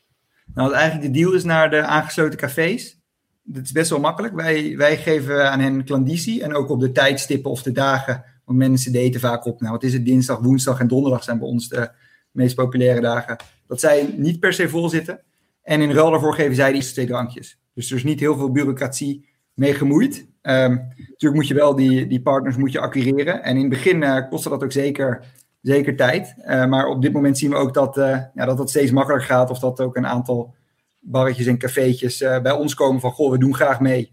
Nou, 0.54 0.72
eigenlijk 0.72 1.12
de 1.12 1.18
deal 1.20 1.32
is 1.32 1.44
naar 1.44 1.70
de 1.70 1.82
aangesloten 1.82 2.38
cafés. 2.38 2.98
Dat 3.42 3.62
is 3.62 3.72
best 3.72 3.90
wel 3.90 4.00
makkelijk. 4.00 4.34
Wij, 4.34 4.76
wij 4.76 4.96
geven 4.96 5.50
aan 5.50 5.60
hen 5.60 5.84
klandizie 5.84 6.42
en 6.42 6.54
ook 6.54 6.68
op 6.68 6.80
de 6.80 6.92
tijdstippen 6.92 7.50
of 7.50 7.62
de 7.62 7.72
dagen. 7.72 8.24
Want 8.44 8.58
mensen 8.58 8.92
daten 8.92 9.20
vaak 9.20 9.44
op, 9.44 9.60
nou 9.60 9.72
wat 9.72 9.82
is 9.82 9.92
het, 9.92 10.04
dinsdag, 10.04 10.38
woensdag 10.38 10.80
en 10.80 10.88
donderdag 10.88 11.22
zijn 11.22 11.38
bij 11.38 11.48
ons 11.48 11.68
de, 11.68 11.90
meest 12.36 12.54
populaire 12.54 13.00
dagen, 13.00 13.36
dat 13.66 13.80
zij 13.80 14.14
niet 14.16 14.40
per 14.40 14.52
se 14.52 14.68
vol 14.68 14.88
zitten. 14.88 15.20
En 15.62 15.80
in 15.80 15.92
ruil 15.92 16.10
daarvoor 16.10 16.34
geven 16.34 16.54
zij 16.54 16.72
die 16.72 17.06
drankjes. 17.06 17.58
Dus 17.74 17.90
er 17.90 17.96
is 17.96 18.04
niet 18.04 18.20
heel 18.20 18.36
veel 18.36 18.50
bureaucratie 18.50 19.28
mee 19.54 19.74
gemoeid. 19.74 20.26
Um, 20.42 20.88
natuurlijk 20.98 21.34
moet 21.34 21.48
je 21.48 21.54
wel 21.54 21.74
die, 21.74 22.06
die 22.06 22.22
partners 22.22 22.56
moet 22.56 22.72
je 22.72 22.80
acquireren. 22.80 23.42
En 23.42 23.54
in 23.54 23.60
het 23.60 23.68
begin 23.68 24.02
uh, 24.02 24.28
kostte 24.28 24.48
dat 24.48 24.64
ook 24.64 24.72
zeker, 24.72 25.24
zeker 25.60 25.96
tijd. 25.96 26.34
Uh, 26.38 26.66
maar 26.66 26.86
op 26.86 27.02
dit 27.02 27.12
moment 27.12 27.38
zien 27.38 27.50
we 27.50 27.56
ook 27.56 27.74
dat, 27.74 27.98
uh, 27.98 28.18
ja, 28.34 28.44
dat 28.44 28.56
dat 28.56 28.70
steeds 28.70 28.90
makkelijker 28.90 29.28
gaat. 29.28 29.50
Of 29.50 29.58
dat 29.58 29.80
ook 29.80 29.96
een 29.96 30.06
aantal 30.06 30.54
barretjes 31.00 31.46
en 31.46 31.58
cafeetjes 31.58 32.18
bij 32.18 32.52
ons 32.52 32.74
komen 32.74 33.00
van... 33.00 33.12
goh, 33.12 33.30
we 33.30 33.38
doen 33.38 33.54
graag 33.54 33.80
mee. 33.80 34.12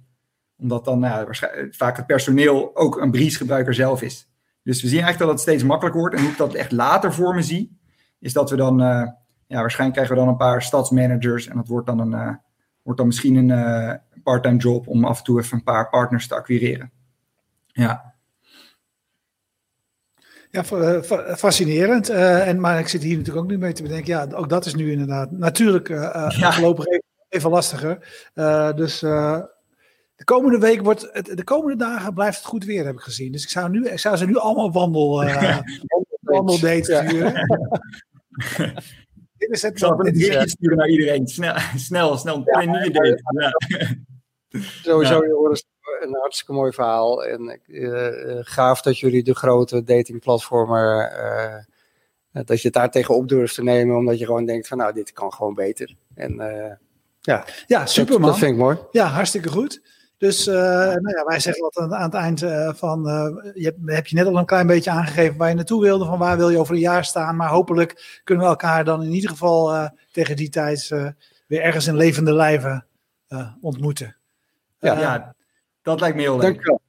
Omdat 0.57 0.85
dan 0.85 0.99
waarschijnlijk, 0.99 1.75
vaak 1.75 1.97
het 1.97 2.05
personeel 2.05 2.75
ook 2.75 3.01
een 3.01 3.11
Breeze-gebruiker 3.11 3.73
zelf 3.73 4.01
is. 4.01 4.29
Dus 4.63 4.81
we 4.81 4.87
zien 4.87 5.01
eigenlijk 5.01 5.19
dat 5.19 5.29
het 5.29 5.49
steeds 5.49 5.63
makkelijker 5.63 6.01
wordt. 6.01 6.15
En 6.15 6.21
hoe 6.21 6.31
ik 6.31 6.37
dat 6.37 6.53
echt 6.53 6.71
later 6.71 7.13
voor 7.13 7.35
me 7.35 7.41
zie... 7.41 7.81
is 8.23 8.33
dat 8.33 8.49
we 8.49 8.55
dan... 8.55 8.77
ja, 9.47 9.59
waarschijnlijk 9.59 9.93
krijgen 9.93 10.15
we 10.15 10.21
dan 10.21 10.27
een 10.27 10.37
paar 10.37 10.61
stadsmanagers. 10.61 11.47
En 11.47 11.55
dat 11.55 11.67
wordt 11.67 11.87
dan, 11.87 11.99
een, 11.99 12.39
wordt 12.81 12.99
dan 12.99 13.07
misschien 13.07 13.35
een 13.35 13.99
part-time 14.23 14.57
job 14.57 14.87
om 14.87 15.05
af 15.05 15.17
en 15.17 15.23
toe 15.23 15.39
even 15.39 15.57
een 15.57 15.63
paar 15.63 15.89
partners 15.89 16.27
te 16.27 16.35
acquireren. 16.35 16.91
Ja. 17.67 18.13
Ja, 20.49 20.63
fascinerend. 21.35 22.09
Uh, 22.09 22.47
en, 22.47 22.59
maar 22.59 22.79
ik 22.79 22.87
zit 22.87 23.01
hier 23.01 23.17
natuurlijk 23.17 23.45
ook 23.45 23.51
nu 23.51 23.57
mee 23.57 23.73
te 23.73 23.81
bedenken. 23.81 24.13
Ja, 24.13 24.27
ook 24.33 24.49
dat 24.49 24.65
is 24.65 24.75
nu 24.75 24.91
inderdaad 24.91 25.31
natuurlijk 25.31 25.89
uh, 25.89 26.25
ja. 26.37 26.51
voorlopig 26.51 26.85
even, 26.85 27.03
even 27.29 27.49
lastiger. 27.49 28.07
Uh, 28.35 28.73
dus 28.73 28.99
de 28.99 30.23
komende 30.23 30.57
week 30.57 30.81
wordt 30.81 31.09
het, 31.11 31.37
de 31.37 31.43
komende 31.43 31.77
dagen 31.77 32.13
blijft 32.13 32.37
het 32.37 32.45
goed 32.45 32.65
weer, 32.65 32.85
heb 32.85 32.95
ik 32.95 33.01
gezien. 33.01 33.31
Dus 33.31 33.43
ik 33.43 33.49
zou, 33.49 33.69
nu, 33.69 33.87
ik 33.87 33.99
zou 33.99 34.15
ze 34.15 34.25
nu 34.25 34.37
allemaal 34.37 34.71
wandel, 34.71 35.23
wandeldates 36.19 36.87
ja. 36.97 37.07
sturen. 37.07 37.33
dit 39.37 39.49
is 39.49 39.61
het. 39.61 39.71
Ik 39.71 39.77
zal 39.77 39.91
een 39.91 39.97
berichtje 39.97 40.49
sturen 40.49 40.77
naar 40.77 40.89
iedereen. 40.89 41.27
Snel, 41.27 41.55
snel, 41.75 42.17
snel. 42.17 42.41
Ja, 42.45 42.61
een 42.61 42.69
nieuwe 42.69 42.91
date. 42.91 43.21
Ja. 43.37 43.51
Sowieso, 44.83 45.25
Joris, 45.25 45.65
een 46.01 46.15
hartstikke 46.19 46.53
mooi 46.53 46.71
verhaal. 46.71 47.25
En 47.25 47.59
uh, 47.67 48.39
gaaf 48.41 48.81
dat 48.81 48.99
jullie 48.99 49.23
de 49.23 49.35
grote 49.35 49.83
datingplatformen, 49.83 51.11
uh, 51.11 52.43
dat 52.45 52.61
je 52.61 52.67
het 52.67 52.73
daar 52.73 52.91
tegenop 52.91 53.27
durft 53.27 53.55
te 53.55 53.63
nemen, 53.63 53.95
omdat 53.95 54.19
je 54.19 54.25
gewoon 54.25 54.45
denkt 54.45 54.67
van 54.67 54.77
nou, 54.77 54.93
dit 54.93 55.11
kan 55.11 55.33
gewoon 55.33 55.53
beter. 55.53 55.95
En 56.15 56.35
ja, 57.19 57.45
ja 57.67 57.85
super 57.85 58.13
dat, 58.13 58.23
dat, 58.23 58.37
vind 58.37 58.51
ik 58.51 58.57
mooi. 58.57 58.77
Ja, 58.91 59.05
hartstikke 59.05 59.49
goed. 59.49 59.81
Dus 60.17 60.47
uh, 60.47 60.53
nou 60.53 61.09
ja, 61.09 61.23
wij 61.25 61.39
zeggen 61.39 61.63
wat 61.63 61.77
aan, 61.77 61.95
aan 61.95 62.03
het 62.03 62.13
eind 62.13 62.41
uh, 62.41 62.73
van, 62.73 63.07
uh, 63.07 63.53
je 63.53 63.63
hebt, 63.63 63.77
heb 63.85 64.07
je 64.07 64.15
net 64.15 64.25
al 64.25 64.37
een 64.37 64.45
klein 64.45 64.67
beetje 64.67 64.91
aangegeven 64.91 65.37
waar 65.37 65.49
je 65.49 65.55
naartoe 65.55 65.81
wilde, 65.81 66.05
van 66.05 66.19
waar 66.19 66.37
wil 66.37 66.49
je 66.49 66.57
over 66.57 66.73
een 66.73 66.79
jaar 66.79 67.05
staan. 67.05 67.35
Maar 67.35 67.49
hopelijk 67.49 68.21
kunnen 68.23 68.43
we 68.43 68.49
elkaar 68.49 68.85
dan 68.85 69.03
in 69.03 69.11
ieder 69.11 69.29
geval 69.29 69.89
tegen 70.11 70.35
die 70.35 70.49
tijd 70.49 70.87
weer 71.47 71.61
ergens 71.61 71.87
in 71.87 71.95
levende 71.95 72.33
lijven 72.33 72.87
ontmoeten. 73.61 74.15
Ja, 74.79 74.99
ja, 74.99 75.35
dat 75.81 75.99
lijkt 75.99 76.15
me 76.15 76.21
heel 76.21 76.33
leuk. 76.33 76.41
Dankjewel. 76.41 76.81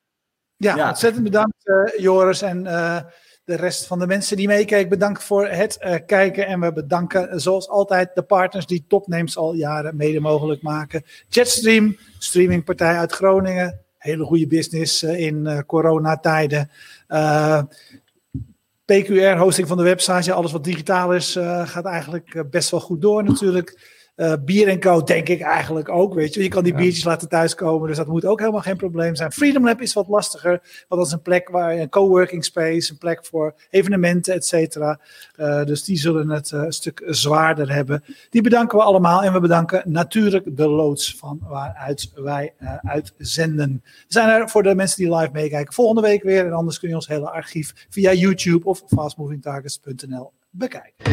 Ja, 0.56 0.76
ja, 0.76 0.88
ontzettend 0.88 1.24
bedankt 1.24 1.56
uh, 1.64 1.98
Joris 1.98 2.42
en 2.42 2.64
uh, 2.64 3.00
de 3.44 3.56
rest 3.56 3.86
van 3.86 3.98
de 3.98 4.06
mensen 4.06 4.36
die 4.36 4.46
meekijken. 4.46 4.88
Bedankt 4.88 5.24
voor 5.24 5.48
het 5.48 5.78
uh, 5.80 5.94
kijken 6.06 6.46
en 6.46 6.60
we 6.60 6.72
bedanken 6.72 7.40
zoals 7.40 7.68
altijd 7.68 8.10
de 8.14 8.22
partners 8.22 8.66
die 8.66 8.84
Topnames 8.88 9.36
al 9.36 9.54
jaren 9.54 9.96
mede 9.96 10.20
mogelijk 10.20 10.62
maken. 10.62 11.02
Jetstream, 11.28 11.96
streamingpartij 12.18 12.96
uit 12.96 13.12
Groningen. 13.12 13.80
Hele 13.98 14.24
goede 14.24 14.46
business 14.46 15.02
in 15.02 15.64
coronatijden. 15.66 16.70
PQR, 18.84 19.36
hosting 19.36 19.68
van 19.68 19.76
de 19.76 19.82
website. 19.82 20.32
Alles 20.32 20.52
wat 20.52 20.64
digitaal 20.64 21.14
is, 21.14 21.32
gaat 21.64 21.84
eigenlijk 21.84 22.44
best 22.50 22.70
wel 22.70 22.80
goed 22.80 23.02
door 23.02 23.24
natuurlijk. 23.24 23.93
Uh, 24.16 24.32
bier 24.44 24.68
en 24.68 24.80
Co. 24.80 25.02
denk 25.02 25.28
ik 25.28 25.40
eigenlijk 25.40 25.88
ook, 25.88 26.14
weet 26.14 26.34
je. 26.34 26.42
Je 26.42 26.48
kan 26.48 26.64
die 26.64 26.74
biertjes 26.74 27.04
laten 27.04 27.28
thuiskomen, 27.28 27.88
dus 27.88 27.96
dat 27.96 28.06
moet 28.06 28.24
ook 28.24 28.38
helemaal 28.38 28.60
geen 28.60 28.76
probleem 28.76 29.14
zijn. 29.14 29.32
Freedom 29.32 29.64
Lab 29.64 29.80
is 29.80 29.92
wat 29.92 30.08
lastiger, 30.08 30.50
want 30.88 31.00
dat 31.00 31.06
is 31.06 31.12
een 31.12 31.22
plek 31.22 31.48
waar 31.48 31.72
een 31.72 31.88
coworking 31.88 32.44
space, 32.44 32.92
een 32.92 32.98
plek 32.98 33.26
voor 33.26 33.54
evenementen, 33.70 34.34
et 34.34 34.46
cetera. 34.46 35.00
Uh, 35.36 35.64
dus 35.64 35.84
die 35.84 35.96
zullen 35.96 36.28
het 36.28 36.50
uh, 36.50 36.62
een 36.62 36.72
stuk 36.72 37.02
zwaarder 37.06 37.72
hebben. 37.72 38.04
Die 38.30 38.42
bedanken 38.42 38.78
we 38.78 38.84
allemaal 38.84 39.22
en 39.22 39.32
we 39.32 39.40
bedanken 39.40 39.82
natuurlijk 39.84 40.56
de 40.56 40.68
loods 40.68 41.16
van 41.16 41.40
waaruit 41.42 42.10
wij 42.14 42.52
uitzenden. 42.82 43.80
We 43.84 43.90
zijn 44.06 44.28
er 44.28 44.48
voor 44.48 44.62
de 44.62 44.74
mensen 44.74 45.04
die 45.04 45.14
live 45.14 45.30
meekijken 45.32 45.74
volgende 45.74 46.00
week 46.00 46.22
weer 46.22 46.46
en 46.46 46.52
anders 46.52 46.78
kun 46.78 46.88
je 46.88 46.94
ons 46.94 47.08
hele 47.08 47.30
archief 47.30 47.86
via 47.90 48.12
YouTube 48.12 48.66
of 48.66 48.82
fastmovingtargets.nl 48.86 50.32
bekijken. 50.50 51.12